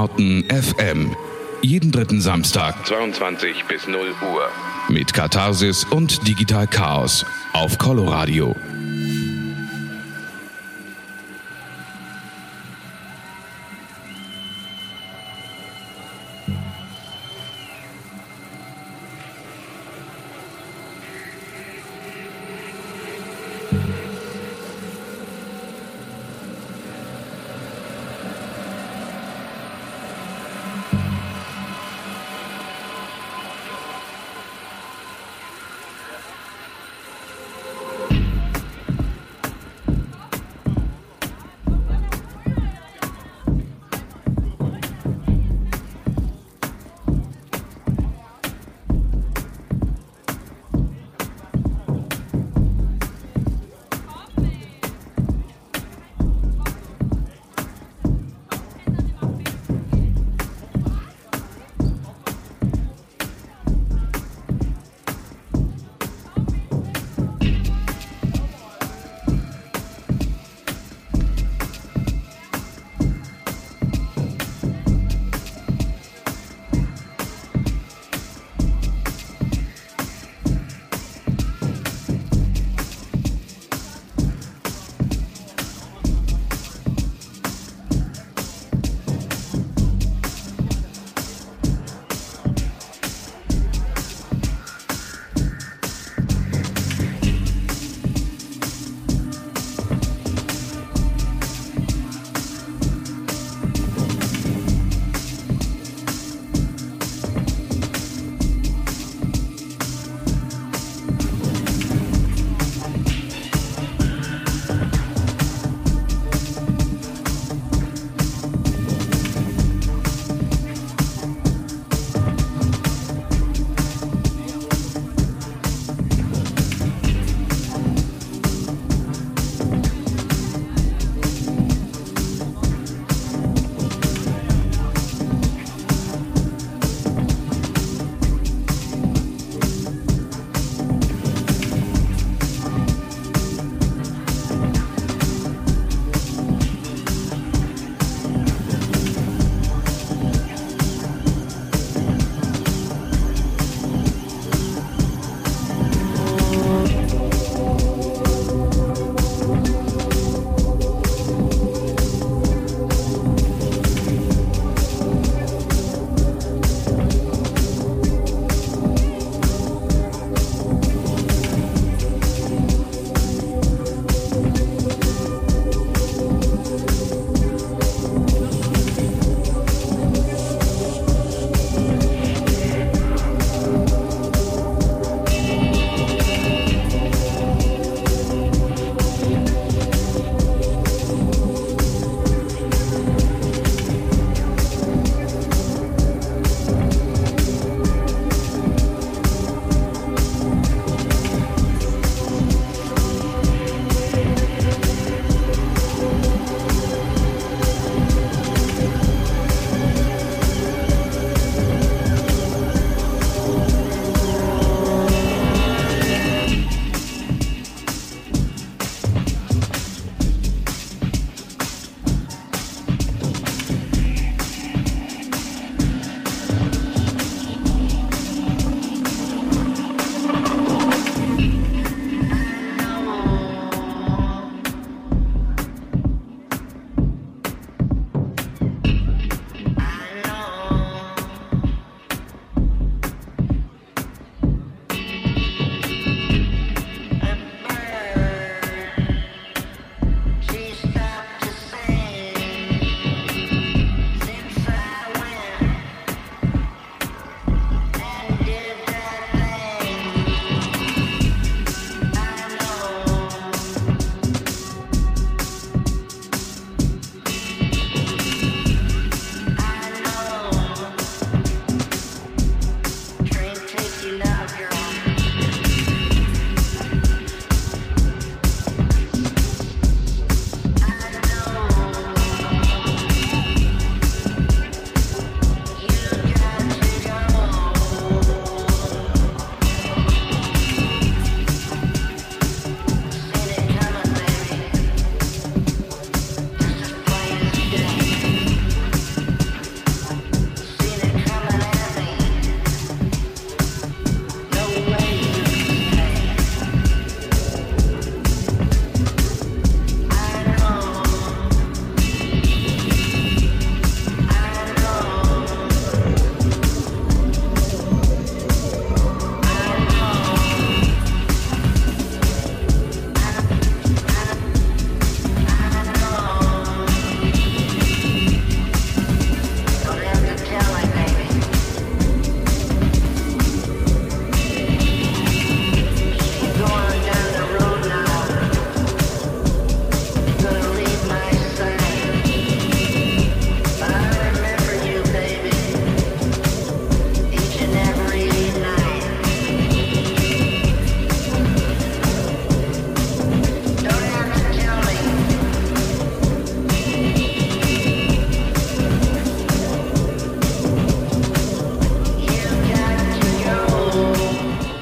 [0.00, 1.14] Kosmonauten FM.
[1.60, 4.48] Jeden dritten Samstag, 22 bis 0 Uhr.
[4.88, 8.56] Mit Katharsis und Digital Chaos auf Coloradio.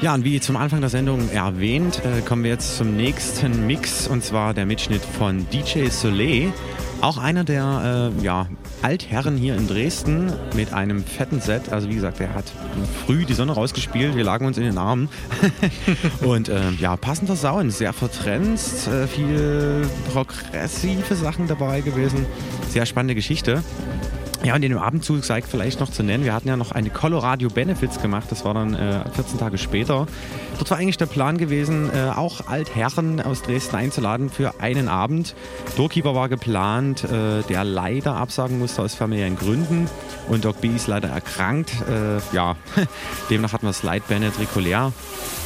[0.09, 4.07] Ja, und wie zum Anfang der Sendung erwähnt, äh, kommen wir jetzt zum nächsten Mix
[4.07, 6.51] und zwar der Mitschnitt von DJ Soleil.
[7.01, 8.47] Auch einer der äh, ja,
[8.81, 11.71] Altherren hier in Dresden mit einem fetten Set.
[11.71, 12.45] Also wie gesagt, er hat
[13.05, 15.09] früh die Sonne rausgespielt, wir lagen uns in den Armen.
[16.21, 22.25] und äh, ja, passender Sound, sehr vertrenzt, äh, viel progressive Sachen dabei gewesen.
[22.67, 23.63] Sehr spannende Geschichte.
[24.41, 26.89] Ja, und in dem Abendzug sei vielleicht noch zu nennen, wir hatten ja noch eine
[26.89, 30.07] Coloradio Benefits gemacht, das war dann äh, 14 Tage später.
[30.57, 35.35] Dort war eigentlich der Plan gewesen, äh, auch Altherren aus Dresden einzuladen für einen Abend.
[35.75, 39.89] Doorkeeper war geplant, äh, der leider absagen musste aus familiären Gründen
[40.29, 41.73] und Doc B ist leider erkrankt.
[41.89, 42.55] Äh, ja,
[43.29, 44.93] demnach hatten wir Slide Bennett, Ricolère,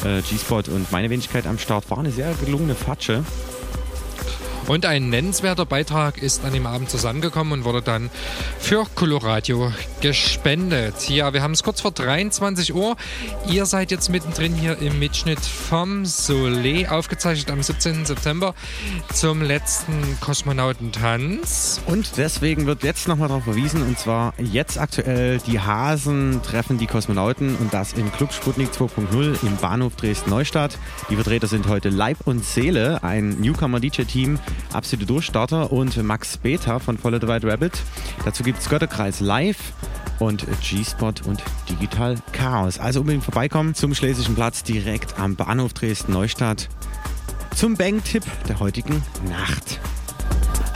[0.06, 1.90] äh, G-Spot und meine Wenigkeit am Start.
[1.90, 3.24] War eine sehr gelungene Fatsche.
[4.68, 8.10] Und ein nennenswerter Beitrag ist an dem Abend zusammengekommen und wurde dann
[8.60, 11.10] für Coloradio gespendet.
[11.10, 12.96] Ja, wir haben es kurz vor 23 Uhr.
[13.48, 18.06] Ihr seid jetzt mittendrin hier im Mitschnitt vom Soleil, aufgezeichnet am 17.
[18.06, 18.56] September
[19.14, 21.82] zum letzten Kosmonautentanz.
[21.86, 26.88] Und deswegen wird jetzt nochmal darauf verwiesen, und zwar jetzt aktuell die Hasen treffen die
[26.88, 30.78] Kosmonauten und das im Club Sputnik 2.0 im Bahnhof Dresden-Neustadt.
[31.10, 34.40] Die Vertreter sind heute Leib und Seele, ein Newcomer-DJ-Team,
[34.72, 37.74] absolute Durchstarter und Max Beta von Follow the White Rabbit.
[38.26, 39.74] Dazu gibt es Götterkreis Live
[40.20, 42.80] und G-Spot und Digital Chaos.
[42.80, 46.70] Also unbedingt vorbeikommen zum Schlesischen Platz direkt am Bahnhof Dresden-Neustadt
[47.56, 49.80] zum Bang-Tipp der heutigen Nacht.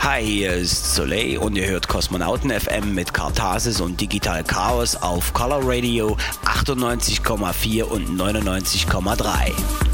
[0.00, 5.34] Hi, hier ist Soleil und ihr hört Kosmonauten FM mit Kartasis und Digital Chaos auf
[5.34, 9.87] Color Radio 98,4 und 99,3.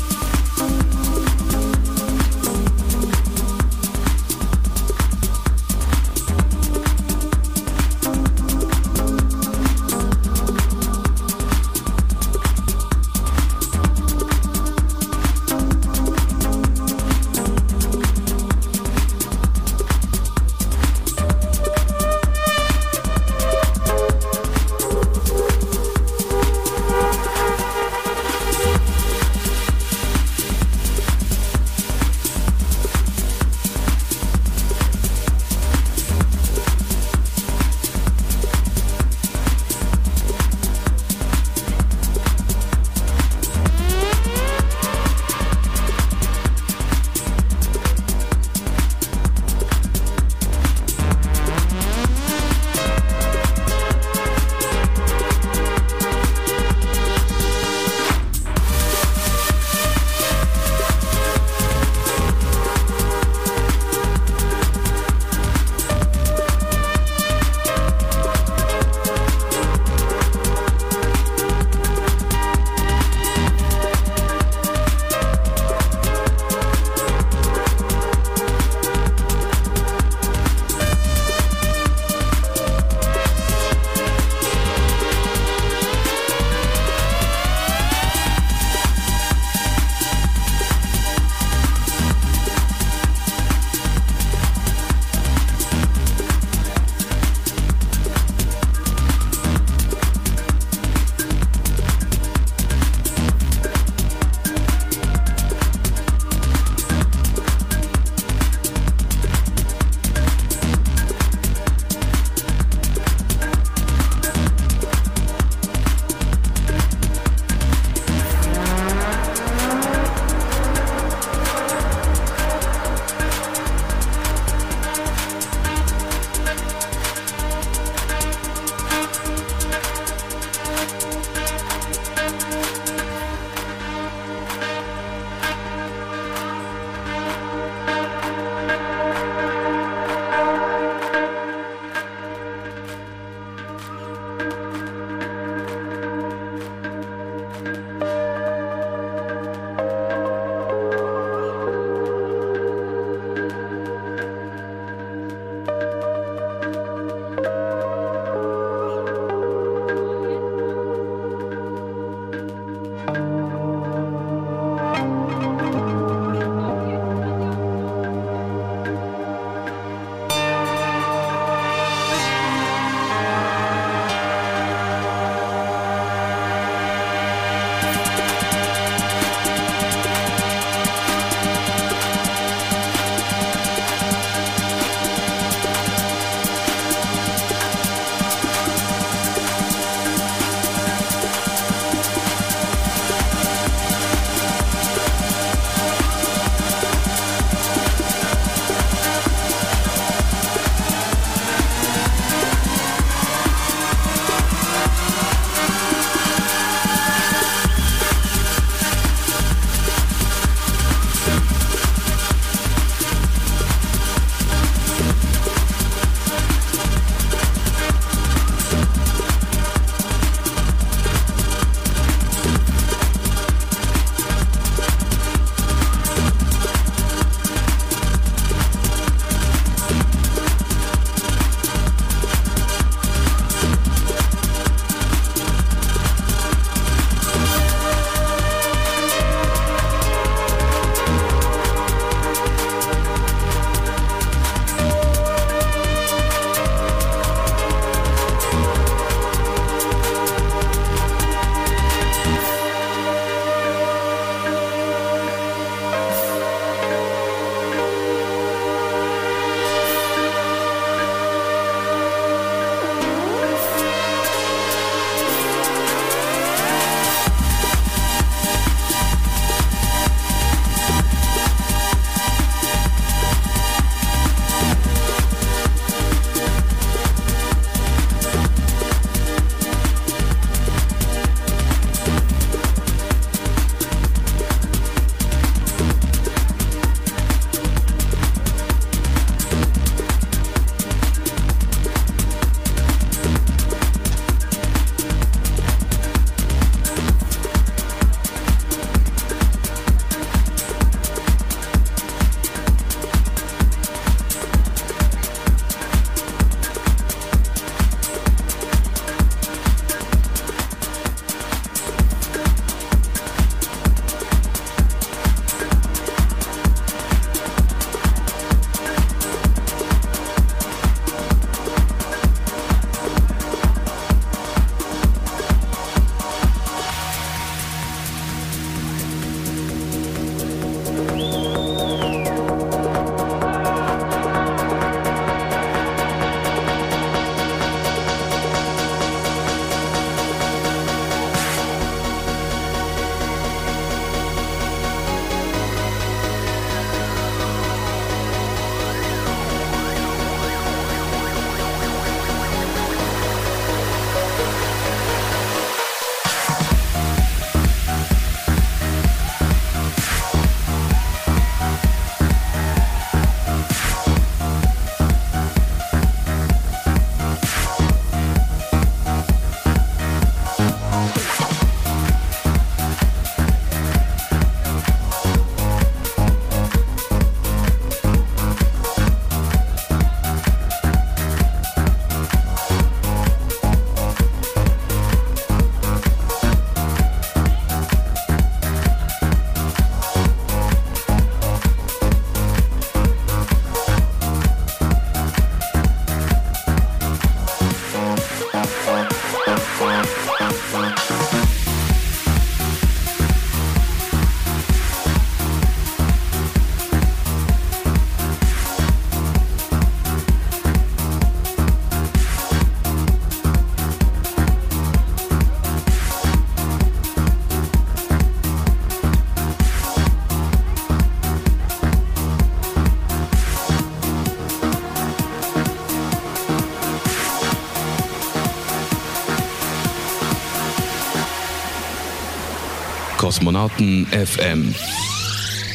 [433.44, 434.74] Kosmonauten FM.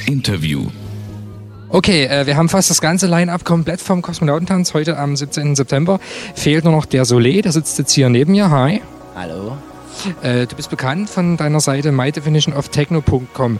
[0.07, 0.69] Interview.
[1.69, 5.55] Okay, äh, wir haben fast das ganze Line-Up komplett vom Kosmonautentanz heute am 17.
[5.55, 5.99] September.
[6.33, 8.49] Fehlt nur noch der Soleil, der sitzt jetzt hier neben mir.
[8.49, 8.81] Hi.
[9.15, 9.55] Hallo.
[10.23, 13.59] Äh, du bist bekannt von deiner Seite mydefinitionoftechno.com.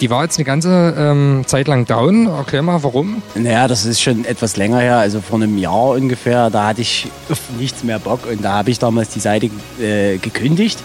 [0.00, 2.28] Die war jetzt eine ganze ähm, Zeit lang down.
[2.28, 3.20] Erklär mal, warum.
[3.34, 6.48] Naja, das ist schon etwas länger her, also vor einem Jahr ungefähr.
[6.48, 10.16] Da hatte ich auf nichts mehr Bock und da habe ich damals die Seite äh,
[10.16, 10.78] gekündigt.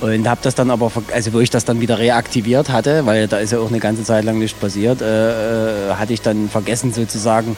[0.00, 3.38] Und habe das dann aber, also wo ich das dann wieder reaktiviert hatte, weil da
[3.38, 6.92] ist ja auch eine ganze Zeit lang nichts passiert, äh, äh, hatte ich dann vergessen
[6.92, 7.56] sozusagen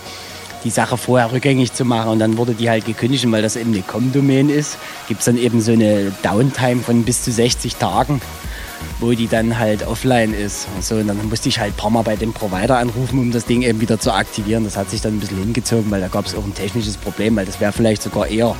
[0.64, 2.10] die Sache vorher rückgängig zu machen.
[2.10, 4.76] Und dann wurde die halt gekündigt, weil das eben eine Com-Domain ist,
[5.08, 8.20] gibt es dann eben so eine Downtime von bis zu 60 Tagen,
[9.00, 10.68] wo die dann halt offline ist.
[10.74, 13.32] Und, so, und dann musste ich halt ein paar Mal bei dem Provider anrufen, um
[13.32, 14.64] das Ding eben wieder zu aktivieren.
[14.64, 17.36] Das hat sich dann ein bisschen hingezogen, weil da gab es auch ein technisches Problem,
[17.36, 18.54] weil das wäre vielleicht sogar eher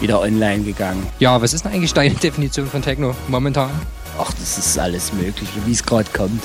[0.00, 1.06] wieder online gegangen.
[1.18, 3.70] Ja, was ist denn eigentlich deine Definition von Techno momentan?
[4.18, 6.42] Ach, das ist alles Mögliche, wie es gerade kommt.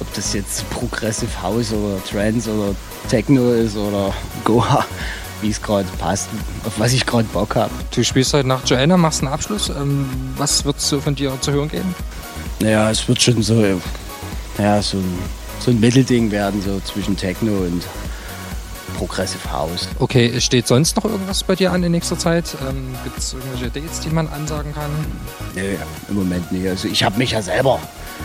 [0.00, 2.74] Ob das jetzt Progressive House oder Trance oder
[3.08, 4.12] Techno ist oder
[4.44, 4.84] Goa,
[5.40, 6.28] wie es gerade passt,
[6.64, 7.70] auf was ich gerade Bock habe.
[7.94, 9.68] Du spielst heute Nacht Joanna, machst einen Abschluss.
[9.70, 11.94] Ähm, was wird es so von dir zu hören geben?
[12.60, 13.62] Naja, es wird schon so,
[14.58, 15.18] ja, so, ein,
[15.60, 17.82] so ein Mittelding werden, so zwischen Techno und
[18.96, 19.88] Progressive House.
[19.98, 22.56] Okay, steht sonst noch irgendwas bei dir an in nächster Zeit?
[22.68, 24.90] Ähm, Gibt es irgendwelche Dates, die man ansagen kann?
[25.54, 25.76] Nö,
[26.08, 26.66] im Moment nicht.
[26.66, 27.78] Also ich habe mich ja selber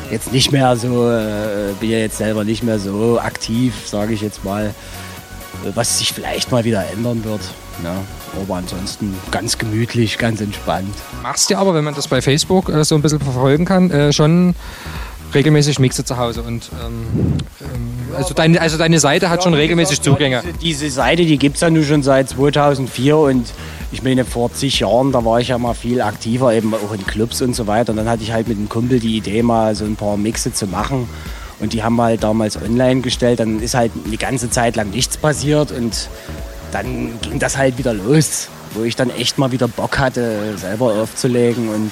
[0.09, 4.21] jetzt nicht mehr so, äh, bin ja jetzt selber nicht mehr so aktiv, sage ich
[4.21, 4.73] jetzt mal,
[5.75, 7.41] was sich vielleicht mal wieder ändern wird.
[7.83, 7.91] Ne?
[8.41, 10.93] Aber ansonsten ganz gemütlich, ganz entspannt.
[11.21, 14.13] Machst dir aber, wenn man das bei Facebook äh, so ein bisschen verfolgen kann, äh,
[14.13, 14.55] schon
[15.33, 16.43] regelmäßig Mixe zu Hause.
[16.43, 20.43] Und ähm, ähm, also, deine, also deine Seite hat schon regelmäßig Zugänge.
[20.61, 23.47] Diese Seite, die gibt es ja nun schon seit 2004 und
[23.91, 27.05] ich meine, vor zig Jahren, da war ich ja mal viel aktiver, eben auch in
[27.05, 27.91] Clubs und so weiter.
[27.91, 30.53] Und dann hatte ich halt mit einem Kumpel die Idee, mal so ein paar Mixe
[30.53, 31.09] zu machen.
[31.61, 33.39] Und die haben wir halt damals online gestellt.
[33.39, 36.09] Dann ist halt eine ganze Zeit lang nichts passiert und
[36.71, 40.93] dann ging das halt wieder los, wo ich dann echt mal wieder Bock hatte, selber
[40.93, 41.91] aufzulegen und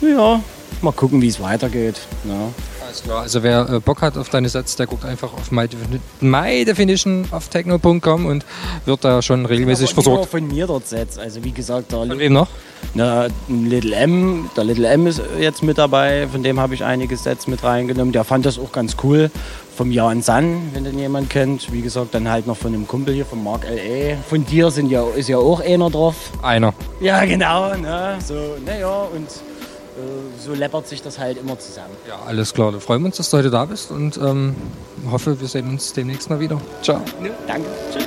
[0.00, 0.40] ja,
[0.80, 2.00] mal gucken, wie es weitergeht.
[2.24, 2.32] ne?
[2.32, 2.48] Ja.
[2.96, 3.22] Alles klar.
[3.22, 8.46] Also wer äh, Bock hat auf deine Sets, der guckt einfach auf mydefini- mydefinitionoftechno.com und
[8.86, 10.30] wird da schon regelmäßig Aber versorgt.
[10.30, 11.18] von mir dort Sets.
[11.18, 12.48] Also wie gesagt, der Von wem noch?
[12.94, 17.16] Na, Little M, der Little M ist jetzt mit dabei, von dem habe ich einige
[17.18, 18.12] Sets mit reingenommen.
[18.12, 19.30] Der fand das auch ganz cool.
[19.76, 21.70] Vom Jan San, wenn den jemand kennt.
[21.72, 24.16] Wie gesagt, dann halt noch von dem Kumpel hier, von Mark L.A.
[24.26, 26.14] Von dir sind ja, ist ja auch einer drauf.
[26.42, 26.72] Einer.
[27.00, 27.74] Ja, genau.
[27.76, 28.16] Ne?
[28.26, 29.28] So, naja, und
[30.38, 31.94] so läppert sich das halt immer zusammen.
[32.08, 32.72] Ja, alles klar.
[32.72, 34.54] Wir freuen uns, dass du heute da bist und ähm,
[35.10, 36.60] hoffe, wir sehen uns demnächst mal wieder.
[36.82, 37.00] Ciao.
[37.46, 37.68] Danke.
[37.92, 38.06] Tschüss.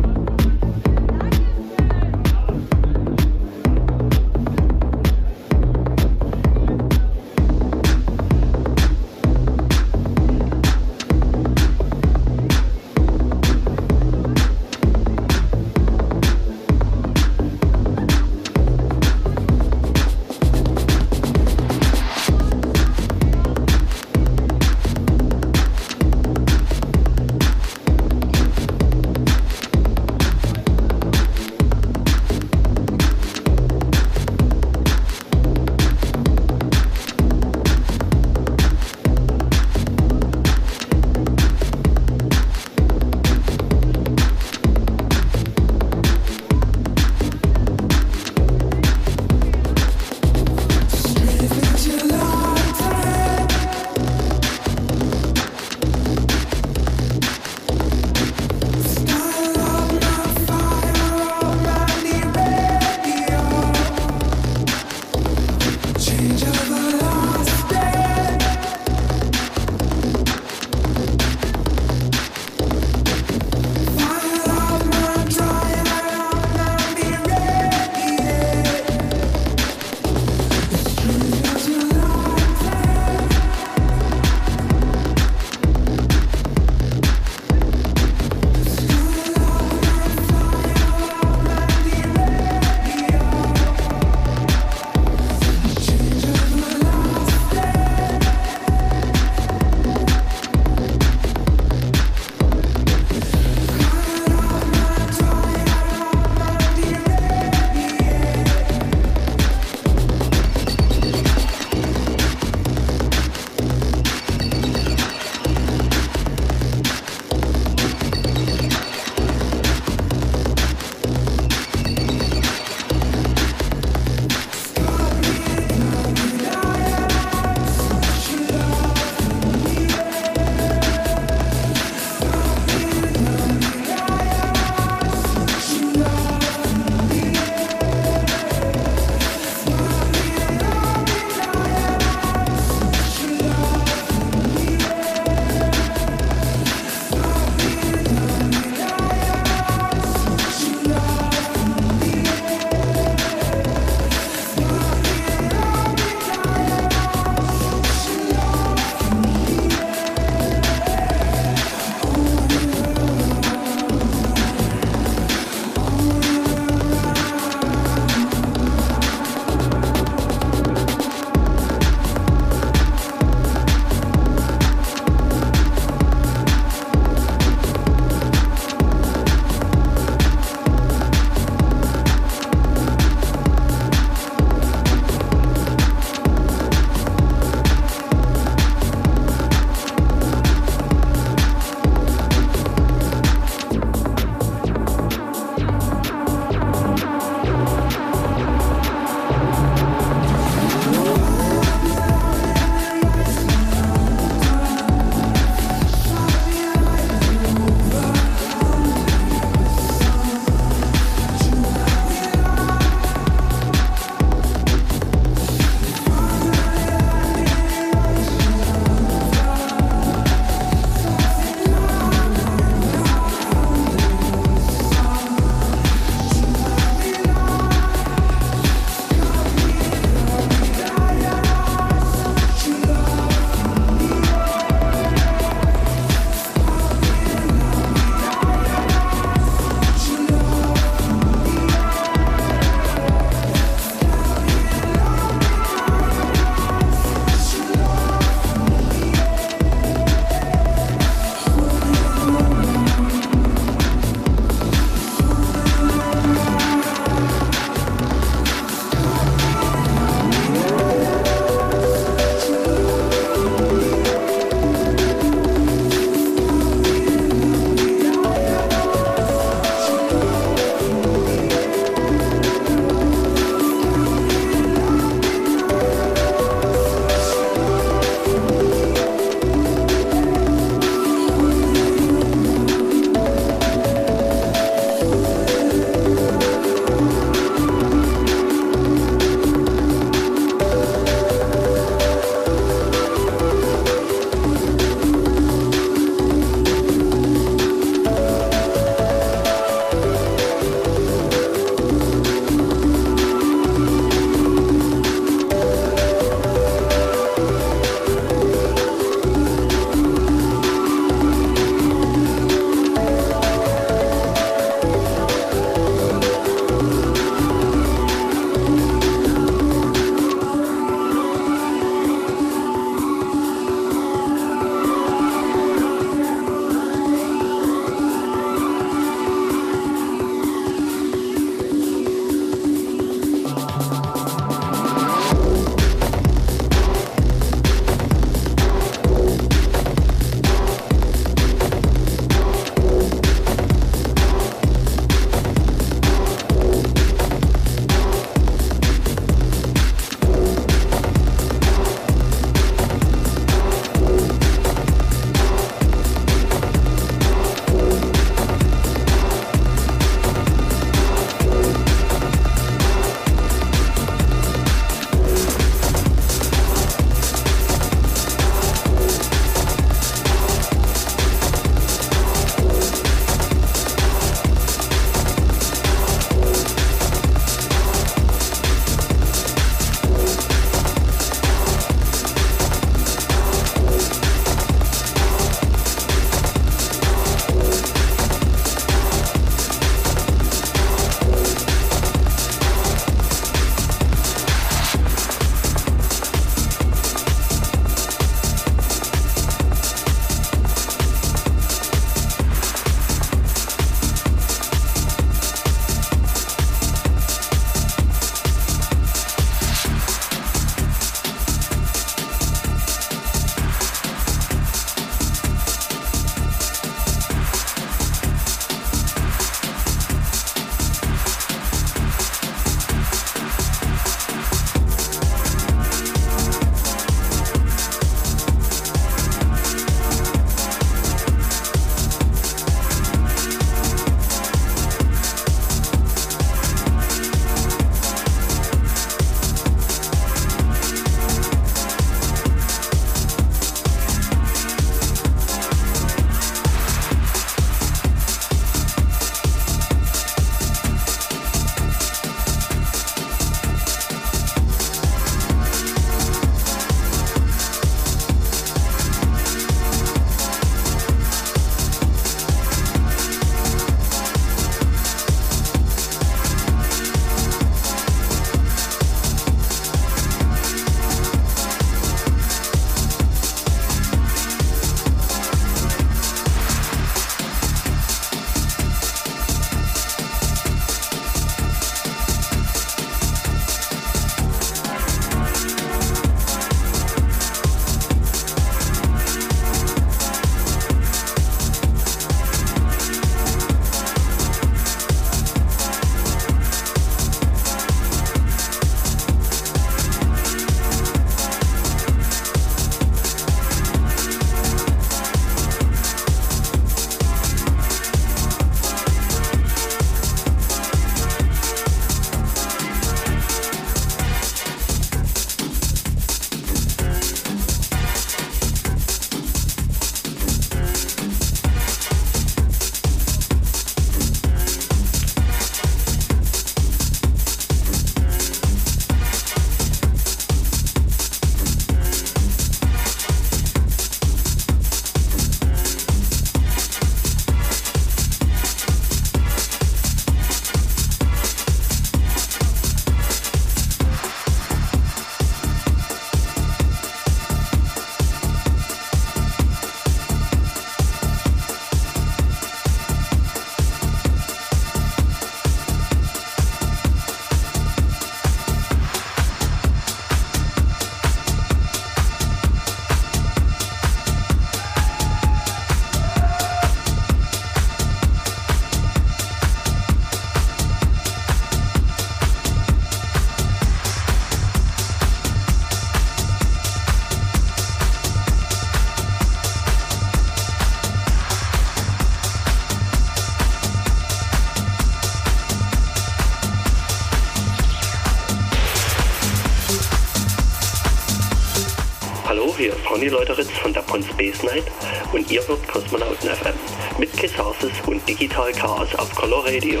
[593.26, 594.84] Ronny Leuteritz von der Pons Space Night
[595.32, 596.74] und ihr hört Kosmonauten FM
[597.18, 600.00] mit Kisarsis und Digital Chaos auf Color Radio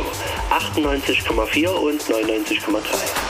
[0.50, 3.25] 98,4 und 99,3.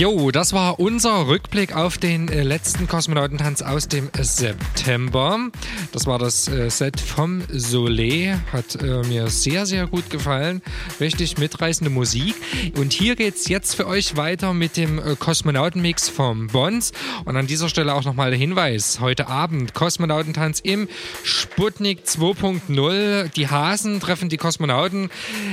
[0.00, 5.50] Jo, das war unser Rückblick auf den äh, letzten Kosmonautentanz aus dem September.
[5.92, 8.40] Das war das äh, Set vom Soleil.
[8.50, 10.62] Hat äh, mir sehr, sehr gut gefallen.
[11.00, 12.34] Richtig mitreißende Musik.
[12.78, 16.92] Und hier geht's jetzt für euch weiter mit dem Kosmonautenmix vom Bons.
[17.26, 19.00] Und an dieser Stelle auch nochmal der Hinweis.
[19.00, 20.88] Heute Abend Kosmonautentanz im
[21.24, 23.28] Sputnik 2.0.
[23.34, 25.10] Die Hasen treffen die Kosmonauten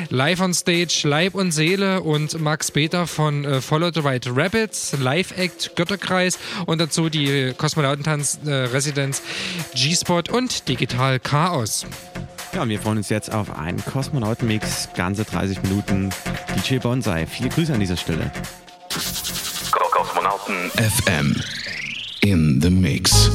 [0.10, 2.02] live on stage, Leib und Seele.
[2.02, 9.22] Und Max Peter von äh, Follow the Right Rabbits, Live-Act Götterkreis und dazu die Kosmonautentanz-Residenz
[9.74, 11.86] G-Spot und Digital Chaos.
[12.54, 16.10] Ja, und wir freuen uns jetzt auf einen Kosmonautenmix, ganze 30 Minuten.
[16.56, 18.32] DJ Bonsai, viele Grüße an dieser Stelle.
[19.72, 21.36] Kosmonauten FM
[22.22, 23.30] in the Mix.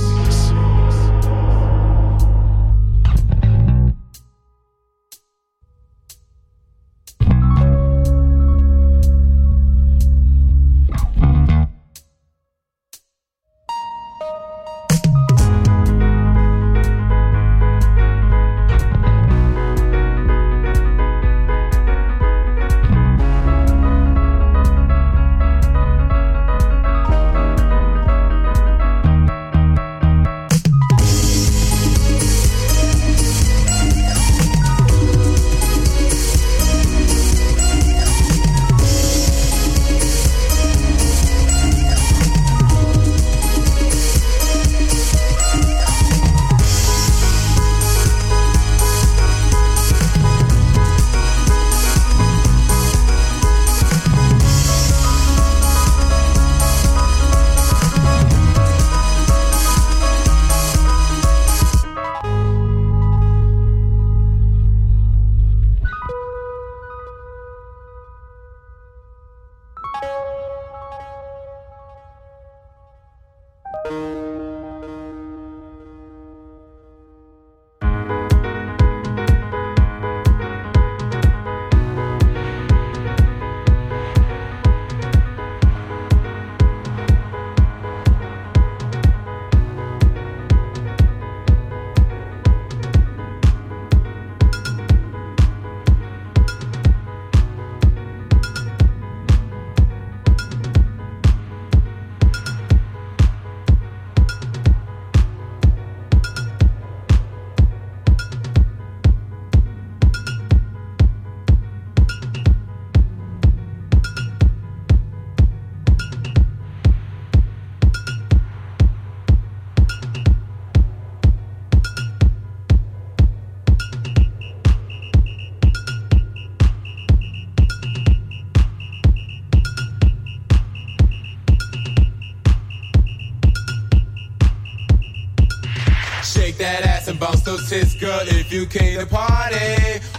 [137.72, 139.56] Tits, girl, if you came to party.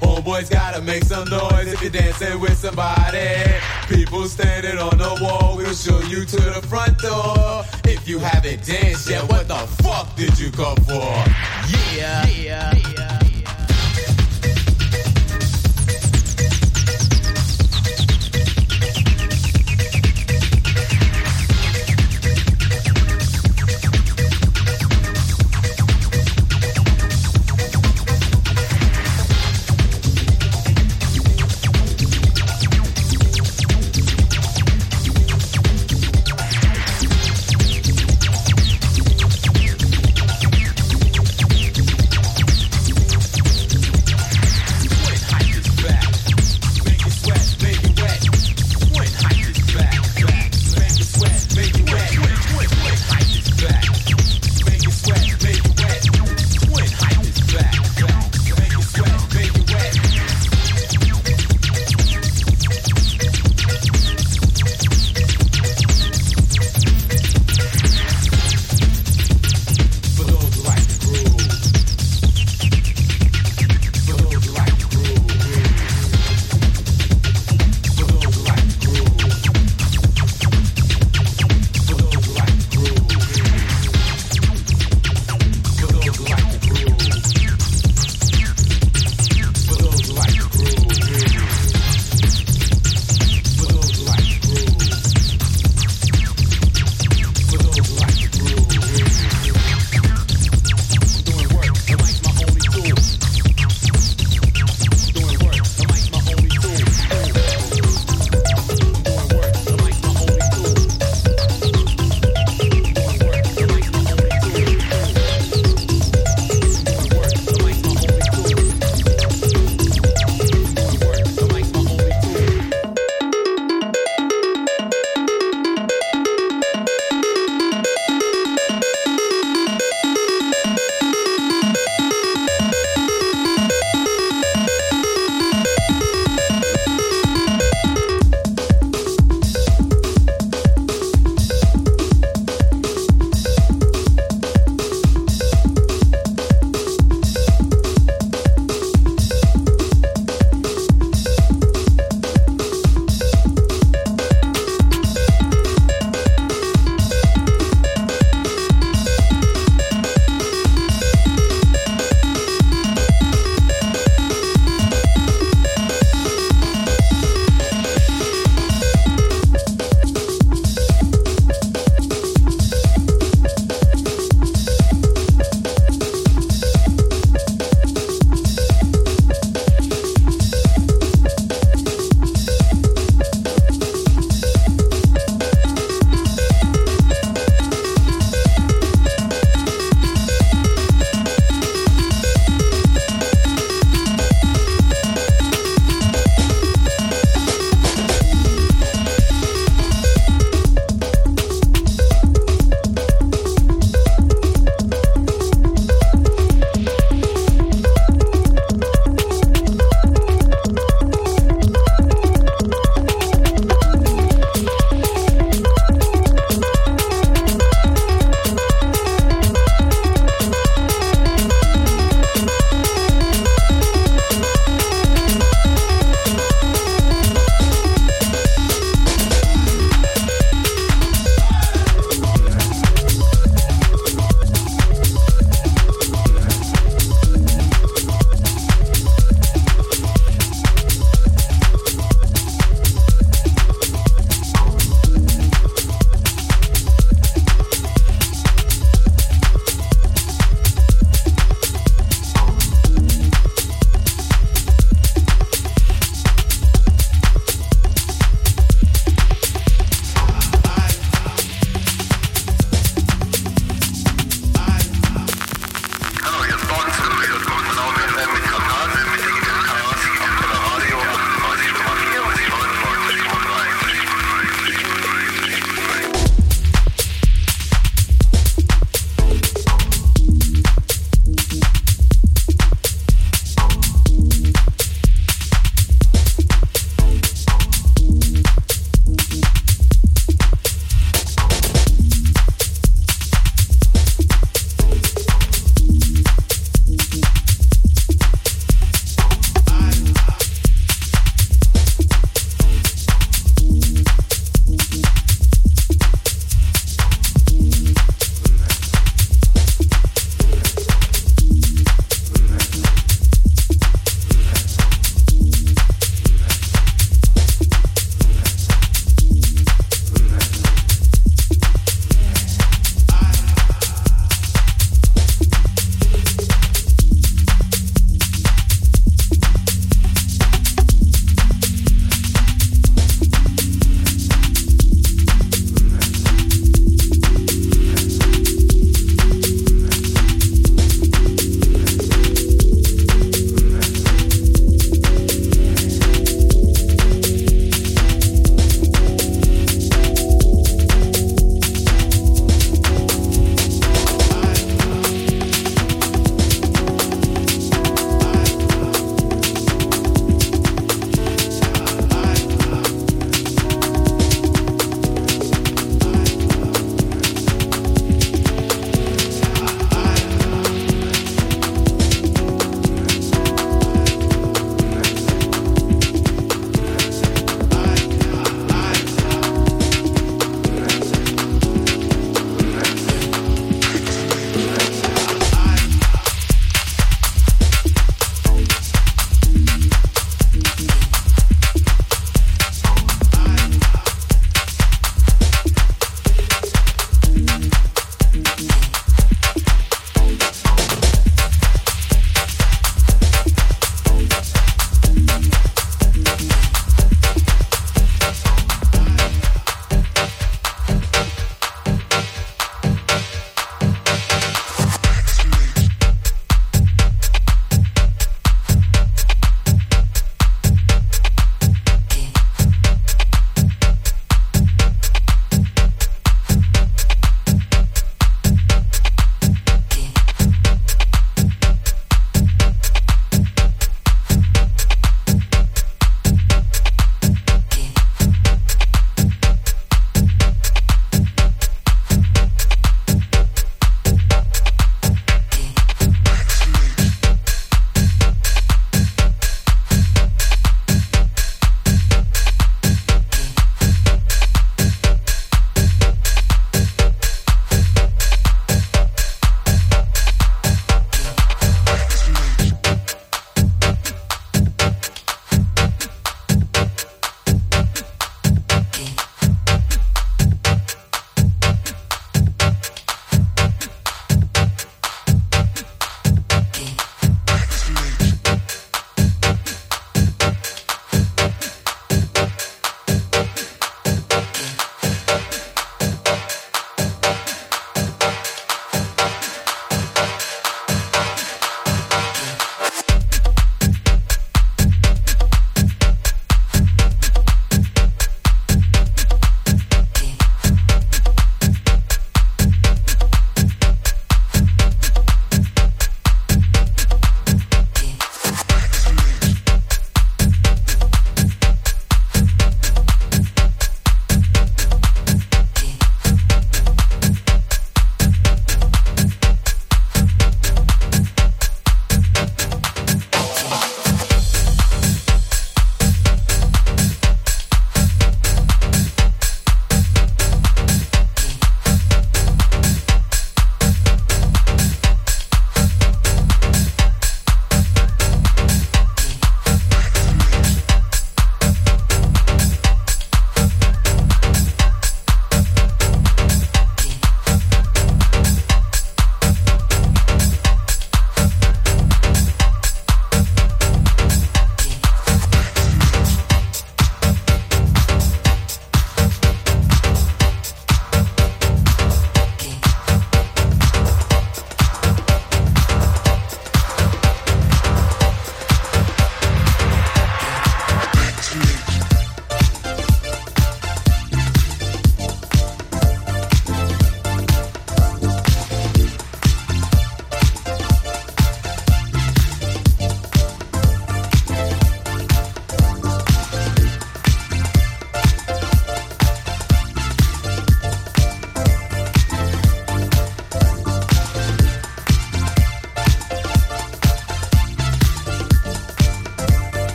[0.00, 3.28] Homeboys gotta make some noise if you're dancing with somebody.
[3.88, 7.64] People standing on the wall, we'll show you to the front door.
[7.84, 11.10] If you haven't danced yet, what the fuck did you come for?
[11.96, 13.09] Yeah, yeah, yeah.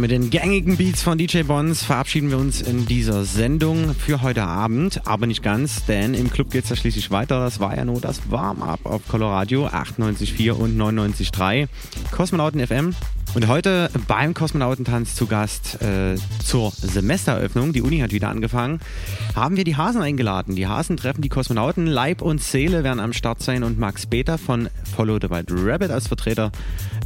[0.00, 4.44] Mit den gängigen Beats von DJ Bonds verabschieden wir uns in dieser Sendung für heute
[4.44, 7.40] Abend, aber nicht ganz, denn im Club geht es ja schließlich weiter.
[7.40, 11.68] Das war ja nur das Warm-up auf Coloradio 98.4 und 99.3
[12.12, 12.94] Kosmonauten FM.
[13.32, 18.80] Und heute beim Kosmonautentanz zu Gast äh, zur Semestereröffnung, die Uni hat wieder angefangen,
[19.36, 20.56] haben wir die Hasen eingeladen.
[20.56, 24.36] Die Hasen treffen die Kosmonauten, Leib und Seele werden am Start sein und Max Beter
[24.36, 26.50] von Follow the White Rabbit als Vertreter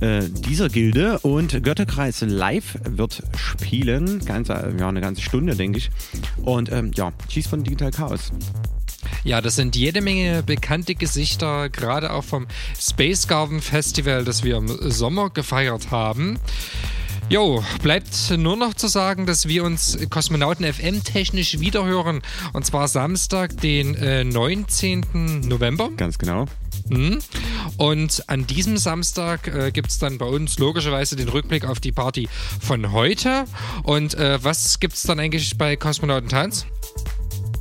[0.04, 5.78] äh, dieser Gilde und Götterkreis Live wird spielen, ganz, äh, ja, eine ganze Stunde, denke
[5.78, 5.90] ich.
[6.42, 8.30] Und ähm, ja, Cheese von Digital Chaos.
[9.22, 12.46] Ja, das sind jede Menge bekannte Gesichter, gerade auch vom
[12.78, 16.38] Space Garden Festival, das wir im Sommer gefeiert haben.
[17.30, 22.20] Jo, bleibt nur noch zu sagen, dass wir uns Kosmonauten FM technisch wiederhören.
[22.52, 25.40] Und zwar Samstag, den äh, 19.
[25.48, 25.88] November.
[25.96, 26.44] Ganz genau.
[26.88, 27.18] Mhm.
[27.76, 31.92] Und an diesem Samstag äh, gibt es dann bei uns logischerweise den Rückblick auf die
[31.92, 32.28] Party
[32.60, 33.44] von heute.
[33.82, 36.66] Und äh, was gibt es dann eigentlich bei Kosmonauten Tanz?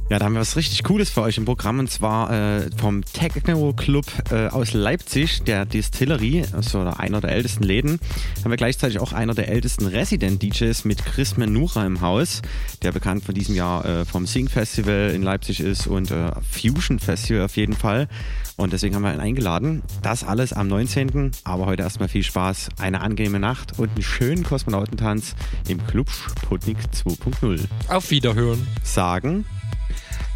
[0.09, 3.03] Ja, da haben wir was richtig Cooles für euch im Programm und zwar äh, vom
[3.05, 7.99] Techno Club äh, aus Leipzig, der Distillery, also einer der ältesten Läden.
[8.43, 12.41] Haben wir gleichzeitig auch einer der ältesten Resident DJs mit Chris Menura im Haus,
[12.83, 16.99] der bekannt von diesem Jahr äh, vom Sing Festival in Leipzig ist und äh, Fusion
[16.99, 18.07] Festival auf jeden Fall.
[18.55, 19.81] Und deswegen haben wir ihn eingeladen.
[20.01, 21.31] Das alles am 19.
[21.43, 25.35] Aber heute erstmal viel Spaß, eine angenehme Nacht und einen schönen Kosmonautentanz
[25.67, 27.61] im Club Sputnik 2.0.
[27.89, 28.67] Auf Wiederhören.
[28.83, 29.45] Sagen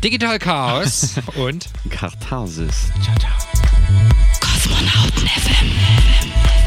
[0.03, 2.91] Digital Chaos und Katharsis.
[3.01, 3.31] Ciao, ciao.
[4.39, 6.66] Kosmonauten FM.